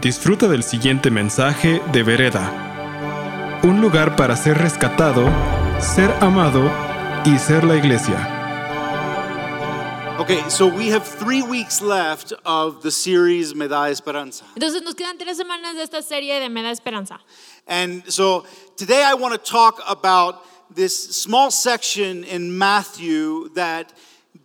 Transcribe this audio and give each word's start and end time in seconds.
Disfruta 0.00 0.46
del 0.46 0.62
siguiente 0.62 1.10
mensaje 1.10 1.82
de 1.90 2.04
Vereda. 2.04 3.60
Un 3.64 3.80
lugar 3.80 4.14
para 4.14 4.36
ser 4.36 4.56
rescatado, 4.56 5.28
ser 5.80 6.08
amado 6.20 6.70
y 7.24 7.36
ser 7.36 7.64
la 7.64 7.74
iglesia. 7.74 8.16
Okay, 10.20 10.40
so 10.48 10.68
we 10.68 10.88
have 10.92 11.04
three 11.04 11.42
weeks 11.42 11.82
left 11.82 12.32
of 12.44 12.80
the 12.82 12.92
series 12.92 13.56
Me 13.56 13.66
da 13.66 13.90
Esperanza. 13.90 14.44
Entonces 14.54 14.82
nos 14.82 14.94
quedan 14.94 15.18
tres 15.18 15.36
semanas 15.36 15.74
de 15.74 15.82
esta 15.82 16.00
serie 16.00 16.38
de 16.38 16.48
Me 16.48 16.62
da 16.62 16.70
esperanza. 16.70 17.18
And 17.66 18.04
so 18.06 18.44
today 18.76 19.02
I 19.02 19.14
want 19.14 19.34
to 19.34 19.50
talk 19.50 19.82
about 19.88 20.44
this 20.72 20.96
small 20.96 21.50
section 21.50 22.22
in 22.22 22.56
Matthew 22.56 23.48
that 23.54 23.92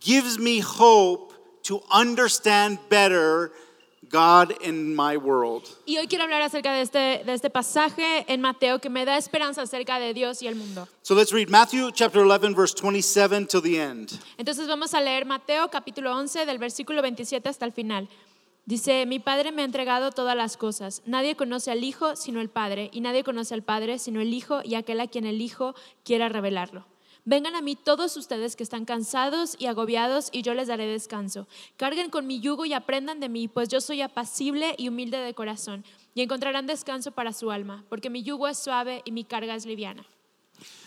gives 0.00 0.36
me 0.36 0.58
hope 0.58 1.32
to 1.62 1.80
understand 1.92 2.80
better 2.88 3.52
God 4.14 4.54
in 4.62 4.94
my 4.94 5.16
world. 5.16 5.64
Y 5.86 5.98
hoy 5.98 6.06
quiero 6.06 6.22
hablar 6.22 6.40
acerca 6.42 6.72
de 6.72 6.82
este, 6.82 7.24
de 7.26 7.34
este 7.34 7.50
pasaje 7.50 8.24
en 8.32 8.40
Mateo 8.40 8.78
que 8.78 8.88
me 8.88 9.04
da 9.04 9.16
esperanza 9.16 9.62
acerca 9.62 9.98
de 9.98 10.14
Dios 10.14 10.40
y 10.40 10.46
el 10.46 10.54
mundo. 10.54 10.86
So 11.02 11.16
let's 11.16 11.32
read 11.32 11.48
Matthew 11.48 11.90
chapter 11.90 12.22
11, 12.22 12.54
verse 12.54 12.74
27 12.80 13.46
till 13.46 13.60
the 13.60 13.80
end. 13.80 14.12
Entonces 14.38 14.68
vamos 14.68 14.94
a 14.94 15.00
leer 15.00 15.26
Mateo 15.26 15.68
capítulo 15.68 16.16
11 16.16 16.46
del 16.46 16.58
versículo 16.58 17.02
27 17.02 17.48
hasta 17.48 17.66
el 17.66 17.72
final. 17.72 18.08
Dice, 18.66 19.04
mi 19.04 19.18
Padre 19.18 19.50
me 19.50 19.62
ha 19.62 19.64
entregado 19.64 20.12
todas 20.12 20.36
las 20.36 20.56
cosas. 20.56 21.02
Nadie 21.04 21.34
conoce 21.34 21.72
al 21.72 21.82
Hijo 21.82 22.14
sino 22.14 22.40
el 22.40 22.48
Padre, 22.48 22.90
y 22.92 23.00
nadie 23.00 23.24
conoce 23.24 23.52
al 23.52 23.62
Padre 23.62 23.98
sino 23.98 24.20
el 24.20 24.32
Hijo 24.32 24.60
y 24.64 24.76
aquel 24.76 25.00
a 25.00 25.08
quien 25.08 25.26
el 25.26 25.42
Hijo 25.42 25.74
quiera 26.04 26.28
revelarlo. 26.28 26.86
Vengan 27.26 27.56
a 27.56 27.62
mí 27.62 27.74
todos 27.74 28.18
ustedes 28.18 28.54
que 28.54 28.62
están 28.62 28.84
cansados 28.84 29.56
y 29.58 29.64
agobiados, 29.64 30.28
y 30.30 30.42
yo 30.42 30.52
les 30.52 30.68
daré 30.68 30.86
descanso. 30.86 31.48
Carguen 31.78 32.10
con 32.10 32.26
mi 32.26 32.38
yugo 32.38 32.66
y 32.66 32.74
aprendan 32.74 33.18
de 33.18 33.30
mí, 33.30 33.48
pues 33.48 33.70
yo 33.70 33.80
soy 33.80 34.02
apacible 34.02 34.74
y 34.76 34.88
humilde 34.88 35.16
de 35.16 35.32
corazón, 35.32 35.86
y 36.14 36.20
encontrarán 36.20 36.66
descanso 36.66 37.12
para 37.12 37.32
su 37.32 37.50
alma, 37.50 37.82
porque 37.88 38.10
mi 38.10 38.22
yugo 38.22 38.46
es 38.46 38.58
suave 38.58 39.00
y 39.06 39.12
mi 39.12 39.24
carga 39.24 39.54
es 39.54 39.64
liviana. 39.64 40.04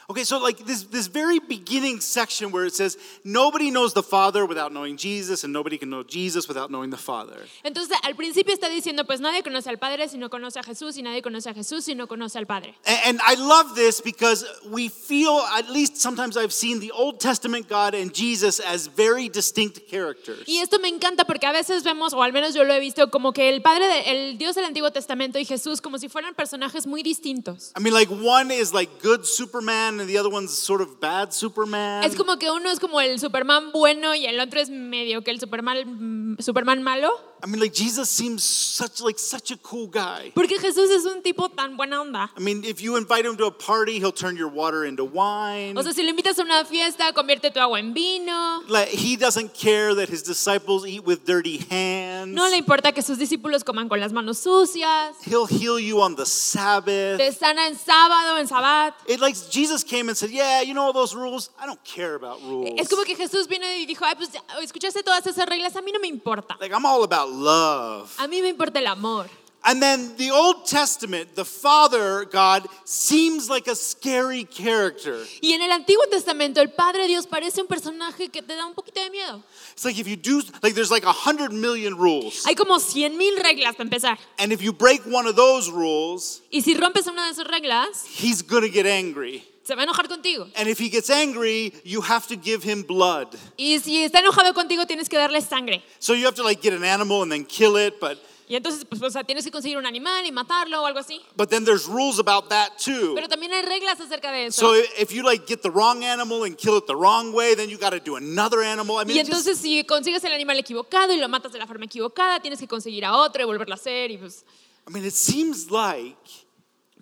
Okay, 0.10 0.24
so 0.24 0.40
like 0.40 0.66
this, 0.66 0.84
this 0.84 1.08
very 1.08 1.38
beginning 1.38 2.00
section 2.00 2.50
where 2.50 2.64
it 2.64 2.74
says, 2.74 2.98
nobody 3.26 3.70
knows 3.70 3.92
the 3.94 4.02
Father 4.02 4.46
without 4.46 4.72
knowing 4.72 4.96
Jesus, 4.96 5.44
and 5.44 5.52
nobody 5.52 5.78
can 5.78 5.90
know 5.90 6.02
Jesus 6.02 6.48
without 6.48 6.72
knowing 6.72 6.90
the 6.92 6.96
Father. 6.98 7.36
Entonces, 7.66 7.92
al 8.04 8.16
principio 8.16 8.54
está 8.56 8.70
diciendo, 8.70 9.06
pues 9.06 9.20
nadie 9.20 9.44
conoce 9.44 9.68
al 9.68 9.78
Padre 9.80 10.08
si 10.08 10.18
no 10.18 10.30
conoce 10.30 10.60
a 10.60 10.64
Jesús, 10.64 10.96
y 10.98 11.02
nadie 11.02 11.22
conoce 11.22 11.50
a 11.50 11.54
Jesús 11.54 11.84
si 11.84 11.94
no 11.94 12.08
conoce 12.08 12.38
al 12.38 12.46
Padre. 12.46 12.74
And, 12.86 13.00
and 13.06 13.20
I 13.28 13.36
love 13.36 13.76
this 13.76 14.00
because 14.00 14.46
we 14.72 14.88
feel, 14.88 15.42
at 15.58 15.70
least 15.70 15.98
sometimes 15.98 16.38
I've 16.38 16.54
seen 16.54 16.80
the 16.80 16.92
Old 16.92 17.20
Testament 17.20 17.68
God 17.68 17.94
and 17.94 18.14
Jesus 18.14 18.62
as 18.62 18.88
very 18.88 19.28
distinct 19.28 19.90
characters. 19.90 20.46
Y 20.48 20.60
esto 20.62 20.80
me 20.80 20.88
encanta 20.88 21.26
porque 21.26 21.48
a 21.48 21.52
veces 21.52 21.84
vemos, 21.84 22.14
o 22.14 22.24
al 22.24 22.32
menos 22.32 22.54
yo 22.56 22.64
lo 22.64 22.74
he 22.74 22.80
visto, 22.80 23.12
como 23.12 23.34
que 23.34 23.50
el 23.50 23.62
Padre, 23.62 23.86
de- 23.86 24.10
el 24.30 24.38
Dios 24.38 24.56
del 24.56 24.64
Antiguo 24.64 24.90
Testamento 24.90 25.38
y 25.38 25.44
Jesús 25.44 25.82
como 25.82 26.00
si 26.00 26.08
fueran 26.08 26.34
personajes 26.34 26.88
muy 26.88 27.04
distintos. 27.04 27.74
I 27.78 27.82
mean, 27.82 27.94
like 27.94 28.10
one 28.10 28.52
is 28.52 28.74
like 28.74 28.90
good 29.04 29.26
Superman 29.26 29.97
and 30.00 30.10
the 30.10 30.18
other 30.18 30.30
one's 30.30 30.52
sort 30.52 30.82
of 30.82 31.00
bad 31.00 31.32
Superman. 31.32 32.04
Es 32.04 32.16
como 32.16 32.38
que 32.38 32.50
uno 32.52 32.70
es 32.70 32.80
como 32.80 33.02
el 33.02 33.20
Superman 33.20 33.72
bueno 33.72 34.16
y 34.16 34.26
el 34.26 34.40
otro 34.40 34.60
es 34.60 34.70
medio 34.70 35.24
que 35.24 35.32
el 35.32 35.40
Superman, 35.40 36.34
mm, 36.34 36.38
Superman 36.40 36.84
malo. 36.84 37.12
I 37.44 37.48
mean, 37.48 37.60
like 37.60 37.74
Jesus 37.74 38.10
seems 38.10 38.44
such 38.44 39.02
like 39.02 39.20
such 39.20 39.52
a 39.52 39.58
cool 39.58 39.88
guy. 39.88 40.32
Porque 40.34 40.60
Jesús 40.60 40.90
es 40.90 41.06
un 41.06 41.22
tipo 41.22 41.50
tan 41.50 41.78
buena 41.78 42.02
onda. 42.02 42.32
I 42.36 42.40
mean, 42.40 42.64
if 42.64 42.82
you 42.82 42.98
invite 42.98 43.26
him 43.26 43.38
to 43.38 43.46
a 43.46 43.52
party, 43.52 44.00
he'll 44.00 44.12
turn 44.12 44.36
your 44.36 44.50
water 44.50 44.86
into 44.86 45.06
wine. 45.06 45.78
O 45.78 45.84
sea, 45.84 45.94
si 45.94 46.04
lo 46.04 46.10
invitas 46.10 46.40
a 46.40 46.44
una 46.44 46.66
fiesta, 46.66 47.14
convierte 47.14 47.52
tu 47.52 47.60
agua 47.60 47.80
en 47.80 47.94
vino. 47.94 48.64
Like 48.68 48.90
he 48.90 49.16
doesn't 49.16 49.54
care 49.54 49.94
that 49.96 50.10
his 50.10 50.24
disciples 50.24 50.86
eat 50.86 51.06
with 51.06 51.26
dirty 51.26 51.66
hands. 51.70 52.34
No 52.34 52.50
le 52.50 52.58
importa 52.58 52.92
que 52.92 53.02
sus 53.02 53.18
discípulos 53.18 53.64
coman 53.64 53.88
con 53.88 54.00
las 54.00 54.12
manos 54.12 54.40
sucias. 54.40 55.16
He'll 55.24 55.48
heal 55.48 55.80
you 55.80 56.02
on 56.02 56.16
the 56.16 56.26
Sabbath. 56.26 57.18
Te 57.18 57.32
sana 57.32 57.68
en 57.68 57.76
sábado, 57.76 58.40
en 58.40 58.48
sabbat. 58.48 58.96
It 59.08 59.20
like 59.20 59.36
Jesus 59.52 59.84
came 59.84 60.10
and 60.10 60.18
said, 60.18 60.32
"Yeah, 60.32 60.62
you 60.64 60.74
know 60.74 60.88
all 60.88 60.94
those 60.94 61.16
rules. 61.16 61.50
I 61.62 61.66
don't 61.66 61.84
care 61.84 62.16
about 62.16 62.42
rules. 62.42 62.74
Es 62.78 62.88
como 62.90 63.04
que 63.04 63.16
Jesús 63.16 63.48
vino 63.48 63.66
y 63.66 63.86
dijo, 63.86 64.06
ay, 64.06 64.16
pues 64.16 64.30
escuchaste 64.62 65.04
todas 65.04 65.26
esas 65.26 65.46
reglas, 65.46 65.76
a 65.76 65.82
mí 65.82 65.92
no 65.92 66.00
me 66.00 66.08
importa. 66.08 66.58
Like 66.60 66.74
I'm 66.74 66.86
all 66.86 67.04
about 67.04 67.27
love." 67.30 68.10
A 68.18 68.28
mí 68.28 68.42
me 68.42 68.50
importa 68.50 68.80
el 68.80 68.88
amor. 68.88 69.30
And 69.70 69.82
then 69.82 70.16
the 70.16 70.32
Old 70.32 70.66
Testament, 70.66 71.36
the 71.36 71.44
Father 71.44 72.24
God 72.24 72.66
seems 72.86 73.50
like 73.50 73.68
a 73.68 73.76
scary 73.76 74.46
character. 74.46 75.26
Y 75.44 75.52
en 75.52 75.62
el 75.62 75.72
Antiguo 75.72 76.10
Testamento, 76.10 76.62
el 76.62 76.70
Padre 76.70 77.06
Dios 77.06 77.28
parece 77.28 77.60
un 77.60 77.68
personaje 77.68 78.32
que 78.32 78.42
te 78.42 78.56
da 78.56 78.66
un 78.66 78.74
poquito 78.74 79.04
de 79.04 79.10
miedo. 79.10 79.44
It's 79.74 79.84
like 79.84 80.00
if 80.00 80.08
you 80.08 80.16
do 80.16 80.42
like 80.64 80.74
there's 80.74 80.90
like 80.90 81.04
a 81.06 81.12
hundred 81.12 81.52
million 81.52 81.98
rules, 81.98 82.46
Hay 82.46 82.56
como 82.56 82.80
100 82.80 83.18
mil 83.18 83.38
reglas 83.44 83.76
para 83.76 83.84
empezar. 83.90 84.18
and 84.40 84.54
if 84.54 84.62
you 84.62 84.72
break 84.72 85.02
one 85.06 85.28
of 85.28 85.36
those 85.36 85.70
rules, 85.70 86.42
Y 86.50 86.62
si 86.62 86.74
rompes 86.74 87.06
una 87.08 87.26
de 87.26 87.32
esas 87.34 87.48
reglas, 87.48 88.06
he's 88.06 88.42
gonna 88.42 88.70
get 88.70 88.86
angry. 88.86 89.44
se 89.64 89.76
va 89.76 89.82
a 89.82 89.86
enojar 89.86 90.08
contigo. 90.08 90.48
And 90.56 90.70
if 90.70 90.80
he 90.80 90.88
gets 90.88 91.10
angry, 91.10 91.74
you 91.84 92.00
have 92.00 92.26
to 92.28 92.38
give 92.38 92.64
him 92.64 92.84
blood. 92.84 93.36
Y 93.60 93.80
si 93.84 94.06
está 94.06 94.20
enojado 94.22 94.54
contigo, 94.54 94.86
tienes 94.88 95.10
que 95.10 95.18
darle 95.20 95.42
sangre. 95.42 95.84
So 96.00 96.14
you 96.14 96.24
have 96.26 96.36
to 96.36 96.44
like 96.44 96.62
get 96.62 96.72
an 96.72 96.86
animal 96.86 97.22
and 97.22 97.30
then 97.30 97.44
kill 97.44 97.76
it, 97.76 98.00
but 98.00 98.18
Y 98.50 98.56
entonces, 98.56 98.86
pues, 98.86 99.02
o 99.02 99.10
sea, 99.10 99.26
tienes 99.26 99.44
que 99.44 99.52
conseguir 99.52 99.78
un 99.78 99.86
animal 99.86 100.26
y 100.26 100.32
matarlo 100.32 100.82
o 100.82 100.86
algo 100.86 101.00
así. 101.00 101.20
but 101.36 101.50
then 101.50 101.66
there's 101.66 101.86
rules 101.86 102.18
about 102.18 102.48
that 102.50 102.78
too. 102.78 103.14
Pero 103.14 103.28
también 103.28 103.52
hay 103.54 103.62
reglas 103.62 104.00
acerca 104.00 104.32
de 104.32 104.46
eso. 104.48 104.62
So 104.62 104.74
if 104.98 105.12
you 105.12 105.22
like 105.22 105.46
get 105.46 105.62
the 105.62 105.70
wrong 105.70 106.04
animal 106.04 106.44
and 106.46 106.56
kill 106.58 106.78
it 106.78 106.86
the 106.88 106.96
wrong 106.96 107.34
way, 107.34 107.56
then 107.56 107.70
you 107.70 107.78
got 107.78 107.90
to 107.92 108.00
do 108.00 108.16
another 108.16 108.62
animal. 108.64 108.98
I 109.00 109.04
mean, 109.04 109.18
Y 109.18 109.20
it 109.20 109.28
just- 109.28 109.46
entonces 109.48 109.58
si 109.58 109.84
consigues 109.84 110.24
el 110.24 110.32
animal 110.32 110.58
equivocado 110.58 111.12
y 111.14 111.18
lo 111.18 111.28
matas 111.28 111.52
de 111.52 111.60
la 111.60 111.68
forma 111.68 111.86
equivocada, 111.86 112.40
tienes 112.40 112.60
que 112.60 112.68
conseguir 112.70 113.04
a 113.04 113.18
otro 113.18 113.42
y 113.42 113.46
volverlo 113.46 113.74
a 113.74 113.78
hacer. 113.78 114.12
Y 114.12 114.18
pues 114.18 114.46
I 114.88 114.92
mean, 114.94 115.04
it 115.06 115.14
seems 115.14 115.70
like 115.70 116.16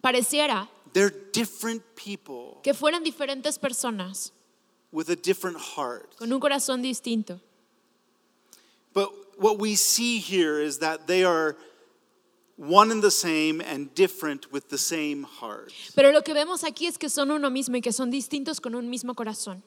pareciera 0.01 0.67
they're 0.93 1.13
different 1.31 1.83
people 1.95 2.59
que 2.63 2.73
fueran 2.73 3.03
diferentes 3.03 3.59
personas 3.59 4.31
with 4.91 5.09
a 5.09 5.15
different 5.15 5.57
heart. 5.59 6.15
con 6.17 6.31
un 6.33 6.39
corazón 6.39 6.81
distinto. 6.81 7.39
But 8.95 9.11
what 9.37 9.59
we 9.59 9.75
see 9.75 10.17
here 10.17 10.59
is 10.59 10.79
that 10.79 11.05
they 11.05 11.23
are 11.23 11.55
one 12.55 12.89
and 12.89 13.03
the 13.03 13.11
same 13.11 13.61
and 13.61 13.93
different 13.93 14.51
with 14.51 14.69
the 14.69 14.77
same 14.77 15.23
heart. 15.23 15.73
Pero 15.95 16.11
lo 16.11 16.21
que 16.21 16.33
vemos 16.33 16.63
aquí 16.63 16.87
es 16.87 16.97
que 16.97 17.09
son 17.09 17.29
uno 17.29 17.49
mismo 17.49 17.75
y 17.75 17.81
que 17.81 17.91
son 17.91 18.09
distintos 18.09 18.59
con 18.61 18.73
un 18.73 18.89
mismo 18.89 19.13
corazón. 19.13 19.61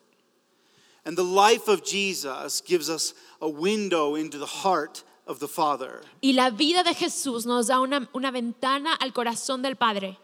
And 1.05 1.16
the 1.16 1.22
life 1.22 1.69
of 1.69 1.84
Jesus 1.84 2.62
gives 2.62 2.91
us 2.91 3.15
a 3.41 3.49
window 3.49 4.15
into 4.15 4.39
the 4.39 4.47
heart 4.47 5.05
of 5.27 5.39
the 5.39 5.49
Father. 5.49 6.00
Y 6.22 6.33
la 6.33 6.50
vida 6.50 6.83
de 6.83 6.95
Jesús 6.95 7.45
nos 7.45 7.69
da 7.69 7.81
una, 7.81 8.09
una 8.15 8.31
ventana 8.31 8.97
al 8.99 9.12
corazón 9.12 9.62
del 9.62 9.77
Padre. 9.77 10.19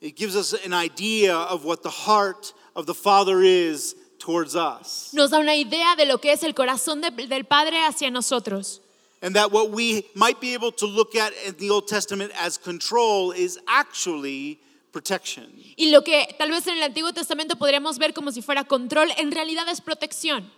It 0.00 0.16
gives 0.16 0.34
us 0.34 0.54
an 0.64 0.72
idea 0.72 1.36
of 1.36 1.66
what 1.66 1.82
the 1.82 1.90
heart 1.90 2.54
of 2.74 2.86
the 2.86 2.94
Father 2.94 3.42
is 3.42 3.94
towards 4.20 4.54
us. 4.54 5.10
Nos 5.12 5.30
da 5.30 5.38
una 5.40 5.56
idea 5.56 5.96
de 5.96 6.04
lo 6.06 6.18
que 6.18 6.30
es 6.32 6.42
el 6.44 6.54
corazón 6.54 7.00
de- 7.00 7.10
del 7.26 7.44
Padre 7.44 7.78
hacia 7.84 8.10
nosotros. 8.10 8.80
And 9.22 9.34
that 9.34 9.50
what 9.52 9.70
we 9.70 10.04
might 10.14 10.40
be 10.40 10.54
able 10.54 10.70
to 10.72 10.86
look 10.86 11.14
at 11.16 11.32
in 11.46 11.54
the 11.56 11.70
Old 11.70 11.86
Testament 11.88 12.32
as 12.38 12.56
control 12.58 13.32
is 13.32 13.58
actually 13.66 14.58
protection. 14.92 15.50
Y 15.76 15.90
lo 15.90 16.02
que 16.02 16.26
tal 16.38 16.50
vez 16.50 16.66
en 16.66 16.76
el 16.78 16.82
Antiguo 16.82 17.12
Testamento 17.12 17.56
podríamos 17.56 17.98
ver 17.98 18.12
como 18.14 18.30
si 18.32 18.40
fuera 18.40 18.64
control, 18.64 19.10
en 19.18 19.30
realidad 19.32 19.68
es 19.68 19.80
protección. 19.80 20.50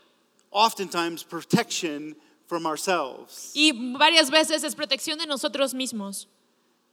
Oftentimes, 0.51 1.25
protection 1.25 2.15
from 2.47 2.67
ourselves. 2.67 3.51
Y 3.55 3.73
varias 3.97 4.31
veces 4.31 4.63
es 4.65 4.75
protección 4.75 5.19
de 5.19 5.27
nosotros 5.27 5.73
mismos. 5.75 6.29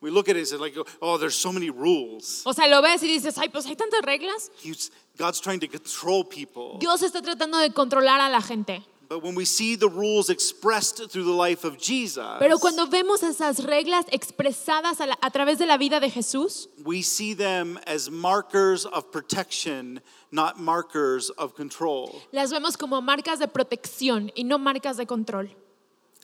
We 0.01 0.11
look 0.11 0.29
at 0.29 0.35
it 0.37 0.39
and 0.39 0.47
say, 0.47 0.55
like, 0.57 0.75
oh, 1.01 1.17
there's 1.17 1.35
so 1.35 1.51
many 1.51 1.69
rules. 1.69 2.41
O 2.45 2.53
sea, 2.53 2.67
lo 2.67 2.81
ves 2.81 3.03
y 3.03 3.07
dices, 3.07 3.37
ay, 3.37 3.49
pues 3.49 3.65
hay 3.65 3.75
tantas 3.75 4.01
reglas. 4.01 4.49
He's, 4.61 4.91
God's 5.17 5.41
trying 5.41 5.59
to 5.59 5.67
control 5.67 6.23
people. 6.23 6.77
Dios 6.79 7.01
está 7.03 7.21
tratando 7.21 7.57
de 7.59 7.71
controlar 7.73 8.21
a 8.21 8.29
la 8.29 8.39
gente. 8.39 8.81
But 9.09 9.23
when 9.23 9.33
we 9.35 9.43
see 9.43 9.75
the 9.75 9.89
rules 9.89 10.29
expressed 10.29 10.97
through 11.09 11.23
the 11.25 11.33
life 11.33 11.65
of 11.65 11.79
Jesus, 11.79 12.23
Pero 12.37 12.59
cuando 12.59 12.85
vemos 12.85 13.23
esas 13.23 13.57
reglas 13.65 14.05
expresadas 14.11 15.01
a, 15.01 15.07
la- 15.07 15.17
a 15.19 15.31
través 15.31 15.57
de 15.57 15.65
la 15.65 15.77
vida 15.77 15.99
de 15.99 16.11
Jesús, 16.11 16.67
we 16.85 17.01
see 17.01 17.33
them 17.33 17.79
as 17.87 18.09
markers 18.11 18.85
of 18.85 19.11
protection, 19.11 19.99
not 20.31 20.59
markers 20.59 21.31
of 21.39 21.55
control. 21.55 22.21
las 22.31 22.51
vemos 22.51 22.77
como 22.77 23.01
marcas 23.01 23.39
de 23.39 23.47
protección 23.47 24.31
y 24.35 24.43
no 24.43 24.59
marcas 24.59 24.95
de 24.97 25.07
control. 25.07 25.49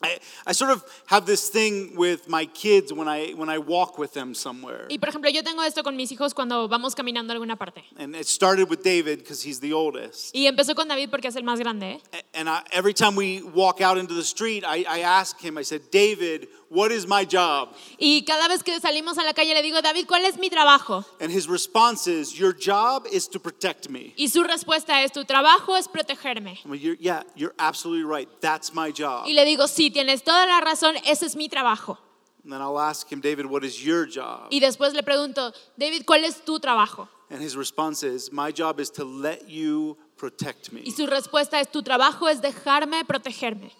I, 0.02 0.18
I 0.46 0.52
sort 0.52 0.72
of 0.72 0.84
have 1.06 1.24
this 1.24 1.48
thing 1.48 1.96
with 1.96 2.28
my 2.28 2.44
kids 2.44 2.92
when 2.92 3.08
I 3.08 3.32
when 3.34 3.48
I 3.48 3.58
walk 3.58 3.98
with 3.98 4.12
them 4.12 4.34
somewhere. 4.34 4.86
Y 4.90 4.98
por 4.98 5.08
ejemplo, 5.08 5.30
yo 5.30 5.42
tengo 5.42 5.62
esto 5.62 5.82
con 5.82 5.96
mis 5.96 6.12
hijos 6.12 6.34
cuando 6.34 6.68
vamos 6.68 6.94
caminando 6.94 7.32
a 7.32 7.34
alguna 7.34 7.56
parte. 7.56 7.82
And 7.96 8.14
it 8.14 8.26
started 8.26 8.68
with 8.68 8.82
David 8.82 9.20
because 9.20 9.42
he's 9.42 9.60
the 9.60 9.72
oldest. 9.72 10.34
Y 10.34 10.46
empezó 10.46 10.74
con 10.74 10.88
David 10.88 11.08
porque 11.10 11.28
es 11.28 11.36
el 11.36 11.44
más 11.44 11.58
grande. 11.58 12.02
¿eh? 12.12 12.22
And 12.34 12.48
I, 12.48 12.62
every 12.72 12.92
time 12.92 13.16
we 13.16 13.42
walk 13.42 13.80
out 13.80 13.96
into 13.96 14.14
the 14.14 14.24
street, 14.24 14.64
I, 14.64 14.84
I 14.86 15.00
ask 15.00 15.40
him, 15.40 15.56
I 15.56 15.62
said, 15.62 15.90
David, 15.90 16.48
what 16.68 16.90
is 16.90 17.06
my 17.06 17.24
job? 17.24 17.74
Y 17.98 18.24
cada 18.26 18.48
vez 18.48 18.62
que 18.62 18.78
salimos 18.80 19.18
a 19.18 19.22
la 19.22 19.32
calle 19.32 19.54
le 19.54 19.62
digo, 19.62 19.80
David, 19.82 20.06
¿cuál 20.06 20.24
es 20.24 20.38
mi 20.38 20.50
trabajo? 20.50 21.04
And 21.20 21.30
his 21.30 21.48
response 21.48 22.06
is, 22.06 22.38
Your 22.38 22.52
job 22.52 23.06
is 23.10 23.28
to 23.28 23.40
protect 23.40 23.88
me. 23.88 24.12
Y 24.16 24.28
su 24.28 24.42
respuesta 24.42 25.02
es, 25.02 25.12
tu 25.12 25.24
trabajo 25.24 25.76
es 25.76 25.88
protegerme. 25.88 26.58
I'm 26.64 26.70
like, 26.70 26.82
you're, 26.82 26.96
yeah, 26.98 27.22
you're 27.34 27.54
absolutely 27.58 28.04
right. 28.04 28.28
That's 28.40 28.74
my 28.74 28.92
job. 28.92 29.26
Y 29.26 29.32
le 29.32 29.44
digo, 29.44 29.66
sí, 29.68 29.90
tienes 29.90 30.22
toda 30.22 30.46
la 30.46 30.60
razón, 30.60 30.96
ese 31.04 31.26
es 31.26 31.36
mi 31.36 31.48
trabajo. 31.48 31.98
And 32.44 32.52
then 32.52 32.60
I'll 32.60 32.78
ask 32.78 33.10
him, 33.10 33.20
David, 33.20 33.46
what 33.46 33.64
is 33.64 33.84
your 33.84 34.06
job? 34.06 34.48
Y 34.50 34.60
después 34.60 34.94
le 34.94 35.02
pregunto, 35.02 35.52
David, 35.76 36.04
¿cuál 36.04 36.24
es 36.24 36.44
tu 36.44 36.60
trabajo? 36.60 37.08
And 37.28 37.42
his 37.42 37.56
response 37.56 38.04
is, 38.04 38.30
My 38.30 38.52
job 38.52 38.78
is 38.78 38.90
to 38.92 39.04
let 39.04 39.48
you 39.48 39.96
protect 40.16 40.72
me. 40.72 40.82
Y 40.84 40.92
su 40.92 41.06
respuesta 41.06 41.60
es, 41.60 41.70
tu 41.70 41.82
trabajo 41.82 42.28
es 42.28 42.40
dejarme 42.40 43.04
protegerme. 43.04 43.72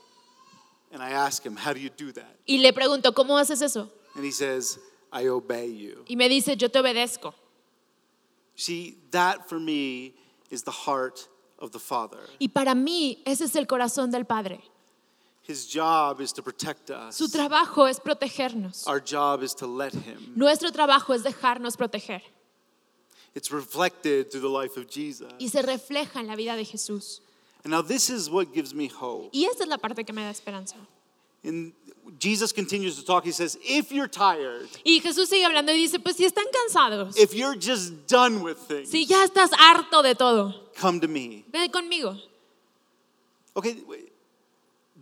And 0.92 1.02
I 1.02 1.10
ask 1.10 1.44
him, 1.44 1.56
How 1.56 1.72
do 1.72 1.80
you 1.80 1.90
do 1.90 2.12
that? 2.12 2.36
Y 2.46 2.58
le 2.58 2.72
pregunto, 2.72 3.12
¿cómo 3.12 3.38
haces 3.38 3.62
eso? 3.62 3.90
And 4.14 4.24
he 4.24 4.30
says, 4.30 4.78
I 5.12 5.28
obey 5.28 5.66
you. 5.68 6.04
Y 6.08 6.16
me 6.16 6.28
dice, 6.28 6.56
yo 6.56 6.68
te 6.68 6.78
obedezco. 6.78 7.34
See, 8.54 8.96
that 9.10 9.48
for 9.48 9.58
me 9.58 10.14
is 10.50 10.62
the 10.62 10.70
heart 10.70 11.28
of 11.58 11.72
the 11.72 11.78
Father. 11.78 12.20
Y 12.40 12.48
para 12.48 12.74
mí, 12.74 13.22
ese 13.26 13.44
es 13.44 13.56
el 13.56 13.66
corazón 13.66 14.10
del 14.10 14.24
Padre. 14.24 14.60
His 15.42 15.66
job 15.66 16.20
is 16.20 16.32
to 16.32 16.42
protect 16.42 16.90
us. 16.90 17.16
Su 17.16 17.28
trabajo 17.28 17.88
es 17.88 18.00
protegernos. 18.00 18.86
Our 18.88 19.00
job 19.00 19.42
is 19.42 19.54
to 19.54 19.66
let 19.66 19.92
him. 19.94 20.32
Nuestro 20.34 20.70
trabajo 20.72 21.14
es 21.14 21.22
dejarnos 21.22 21.76
proteger. 21.76 22.22
It's 23.34 23.52
reflected 23.52 24.30
through 24.30 24.40
the 24.40 24.48
life 24.48 24.76
of 24.76 24.88
Jesus. 24.88 25.32
Y 25.38 25.48
se 25.48 25.62
refleja 25.62 26.20
en 26.20 26.26
la 26.26 26.34
vida 26.34 26.56
de 26.56 26.64
Jesús. 26.64 27.20
And 27.66 27.72
now 27.72 27.82
this 27.82 28.10
is 28.10 28.30
what 28.30 28.54
gives 28.54 28.72
me 28.72 28.86
hope. 28.86 29.30
Y 29.32 29.44
esta 29.44 29.64
es 29.64 29.68
la 29.68 29.76
parte 29.76 30.04
que 30.04 30.12
me 30.12 30.22
da 30.22 30.30
esperanza. 30.30 30.76
And 31.42 31.72
Jesus 32.16 32.52
continues 32.52 32.94
to 32.94 33.04
talk. 33.04 33.24
He 33.24 33.32
says, 33.32 33.58
If 33.60 33.90
you're 33.90 34.06
tired, 34.06 34.68
Y 34.84 35.00
Jesús 35.02 35.28
sigue 35.28 35.44
hablando 35.44 35.72
y 35.72 35.78
dice, 35.78 35.98
pues 35.98 36.14
si 36.14 36.24
están 36.24 36.44
cansados, 36.52 37.18
if 37.18 37.34
you're 37.34 37.56
just 37.56 38.06
done 38.06 38.44
with 38.44 38.56
things, 38.56 38.88
si 38.88 39.04
ya 39.04 39.24
estás 39.24 39.50
harto 39.50 40.04
de 40.04 40.14
todo, 40.14 40.54
come 40.76 41.00
to 41.00 41.08
me. 41.08 41.44
ven 41.50 41.68
conmigo. 41.68 42.16
Okay, 43.56 43.82
wait. 43.88 44.12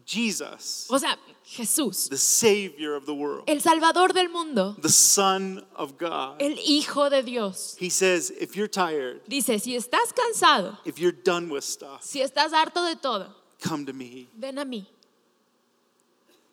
Jesus, 0.06 0.86
O 0.90 0.98
sea, 0.98 1.16
Jesús, 1.46 2.08
the 2.10 2.16
Savior 2.18 2.94
of 2.94 3.06
the 3.06 3.14
world, 3.14 3.44
el 3.48 3.60
Salvador 3.60 4.12
del 4.12 4.28
mundo, 4.28 4.76
the 4.80 4.88
Son 4.88 5.64
of 5.76 5.96
God. 5.98 6.40
el 6.40 6.56
Hijo 6.58 7.08
de 7.10 7.22
Dios, 7.22 7.76
He 7.78 7.88
says, 7.90 8.30
If 8.30 8.54
you're 8.56 8.68
tired, 8.68 9.22
dice, 9.26 9.58
si 9.60 9.74
estás 9.76 10.12
cansado, 10.14 10.78
if 10.84 10.98
you're 10.98 11.12
done 11.12 11.48
with 11.50 11.64
stuff, 11.64 12.02
si 12.02 12.20
estás 12.20 12.52
harto 12.52 12.84
de 12.84 12.96
todo, 12.96 13.34
come 13.62 13.86
to 13.86 13.92
me. 13.92 14.28
ven 14.38 14.58
a 14.58 14.64
mí. 14.64 14.86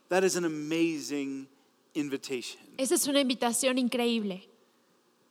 That 0.10 0.24
is 0.24 0.36
an 0.36 0.46
amazing 0.46 1.48
invitation. 1.94 2.60
Esa 2.78 2.96
es 2.96 3.08
una 3.08 3.20
invitación 3.22 3.78
increíble. 3.78 4.48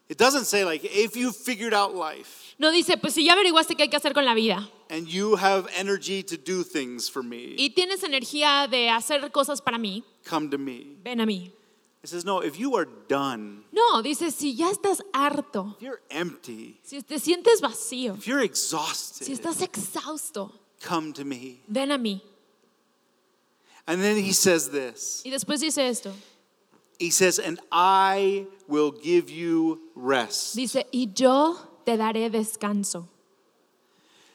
It 0.09 0.19
doesn't 0.19 0.45
say, 0.47 0.65
like, 0.65 0.85
if 0.85 1.15
you 1.17 1.33
figured 1.33 1.73
out 1.73 1.95
life 1.95 2.55
No 2.59 2.71
dice, 2.73 2.97
pues 2.97 3.15
si 3.15 3.25
ya 3.25 3.35
averiguaste 3.35 3.77
qué 3.77 3.85
hay 3.85 3.89
que 3.89 3.97
hacer 3.97 4.13
con 4.13 4.25
la 4.25 4.35
vida 4.35 4.69
and 4.91 5.07
you 5.09 5.37
have 5.37 5.67
energy 5.77 6.23
to 6.25 6.37
do 6.37 6.63
things 6.65 7.09
for 7.09 7.23
me, 7.23 7.55
y 7.57 7.71
tienes 7.75 8.03
energía 8.03 8.69
de 8.69 8.89
hacer 8.91 9.31
cosas 9.33 9.61
para 9.65 9.79
mí, 9.79 10.03
come 10.27 10.51
to 10.51 10.59
me. 10.59 10.97
ven 11.03 11.21
a 11.21 11.27
mí. 11.27 11.53
It 12.03 12.09
says, 12.09 12.25
no, 12.25 12.41
if 12.41 12.59
you 12.59 12.77
are 12.77 12.87
done, 13.09 13.63
No, 13.73 14.01
dice, 14.03 14.31
si 14.35 14.55
ya 14.55 14.71
estás 14.71 15.01
harto, 15.13 15.75
if 15.77 15.83
you're 15.83 16.01
empty, 16.11 16.81
si 16.83 17.03
te 17.03 17.17
sientes 17.17 17.61
vacío, 17.61 18.17
if 18.17 18.27
you're 18.27 18.41
exhausted, 18.41 19.27
si 19.27 19.33
estás 19.35 19.61
exhausto, 19.63 20.51
come 20.83 21.13
to 21.13 21.25
me. 21.25 21.61
ven 21.69 21.91
a 21.93 21.99
mí. 21.99 22.21
And 23.87 24.01
then 24.03 24.17
he 24.17 24.33
says 24.33 24.71
this 24.71 25.23
Y 25.25 25.31
después 25.31 25.61
dice 25.61 25.79
esto, 25.79 26.13
He 26.99 27.11
says, 27.11 27.39
and 27.39 27.59
I 27.73 28.47
will 28.69 28.93
give 28.93 29.31
you 29.31 29.81
rest. 29.95 30.55
dice, 30.57 30.85
y 30.93 31.09
yo 31.15 31.57
te 31.85 31.97
daré 31.97 32.31
descanso. 32.31 33.09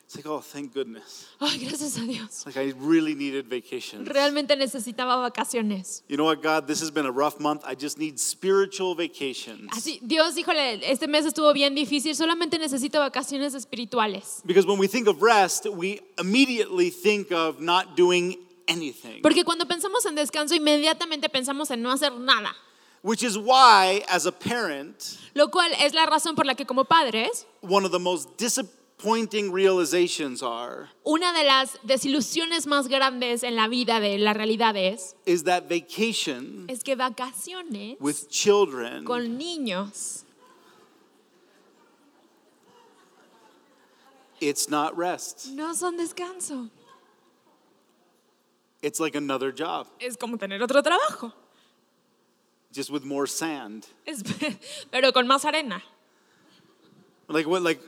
It's 0.05 0.15
like, 0.15 0.27
oh, 0.27 0.39
thank 0.39 0.71
goodness. 0.71 1.27
Ay, 1.41 1.57
gracias 1.57 1.97
a 1.97 2.05
Dios. 2.05 2.45
Like, 2.45 2.57
I 2.57 2.73
really 2.77 3.15
needed 3.15 3.47
vacation. 3.47 4.05
Realmente 4.05 4.55
necesitaba 4.55 5.17
vacaciones. 5.27 6.03
You 6.07 6.15
know 6.15 6.25
what, 6.25 6.43
God? 6.43 6.67
This 6.67 6.79
has 6.81 6.91
been 6.91 7.07
a 7.07 7.11
rough 7.11 7.39
month. 7.39 7.63
I 7.65 7.73
just 7.73 7.97
need 7.97 8.19
spiritual 8.19 8.93
vacations. 8.93 9.71
Así, 9.71 9.99
Dios, 10.05 10.37
híjole, 10.37 10.79
este 10.83 11.07
mes 11.07 11.25
estuvo 11.25 11.51
bien 11.53 11.73
difícil, 11.73 12.13
solamente 12.15 12.59
necesito 12.59 12.99
vacaciones 12.99 13.55
espirituales. 13.55 14.43
Because 14.45 14.67
when 14.67 14.77
we 14.77 14.87
think 14.87 15.07
of 15.07 15.23
rest, 15.23 15.65
we 15.65 15.99
immediately 16.19 16.91
think 16.91 17.31
of 17.31 17.59
not 17.59 17.97
doing 17.97 18.37
anything. 18.67 19.23
Porque 19.23 19.43
cuando 19.43 19.65
pensamos 19.65 20.05
en 20.05 20.13
descanso, 20.13 20.53
inmediatamente 20.53 21.29
pensamos 21.29 21.71
en 21.71 21.81
no 21.81 21.91
hacer 21.91 22.11
nada. 22.11 22.55
Which 23.01 23.23
is 23.23 23.37
why, 23.37 24.03
as 24.07 24.27
a 24.27 24.31
parent, 24.31 25.17
Lo 25.33 25.49
cual 25.49 25.71
es 25.79 25.93
la 25.93 26.05
razón 26.05 26.35
por 26.35 26.45
la 26.45 26.53
que 26.53 26.65
como 26.65 26.85
padres, 26.85 27.45
one 27.61 27.85
of 27.85 27.91
the 27.91 27.99
most 27.99 28.37
disappointing 28.97 29.51
realizations 29.51 30.41
are 30.41 30.89
una 31.05 31.33
de 31.33 31.43
las 31.43 31.77
desilusiones 31.83 32.65
más 32.67 32.87
grandes 32.87 33.43
en 33.43 33.55
la 33.55 33.67
vida 33.67 33.99
de 33.99 34.17
la 34.17 34.33
realidad 34.33 34.75
es, 34.75 35.15
is 35.25 35.43
that 35.43 35.63
vacation 35.69 36.65
es 36.69 36.83
que 36.83 36.95
vacaciones 36.95 37.97
with 37.99 38.27
children 38.29 39.03
con 39.05 39.37
niños 39.37 40.23
it's 44.39 44.69
not 44.69 44.95
rest. 44.97 45.47
no 45.51 45.73
son 45.73 45.97
descanso. 45.97 46.69
It's 48.81 48.99
like 48.99 49.15
another 49.15 49.51
job, 49.51 49.87
Es 49.99 50.15
como 50.15 50.37
tener 50.37 50.61
otro 50.61 50.81
trabajo, 50.83 51.33
just 52.71 52.91
with 52.91 53.03
more 53.03 53.25
sand. 53.25 53.87
Es- 54.05 54.21
pero 54.91 55.11
con 55.11 55.25
más 55.27 55.43
arena. 55.45 55.81
Like 57.27 57.47
what 57.47 57.63
like 57.63 57.79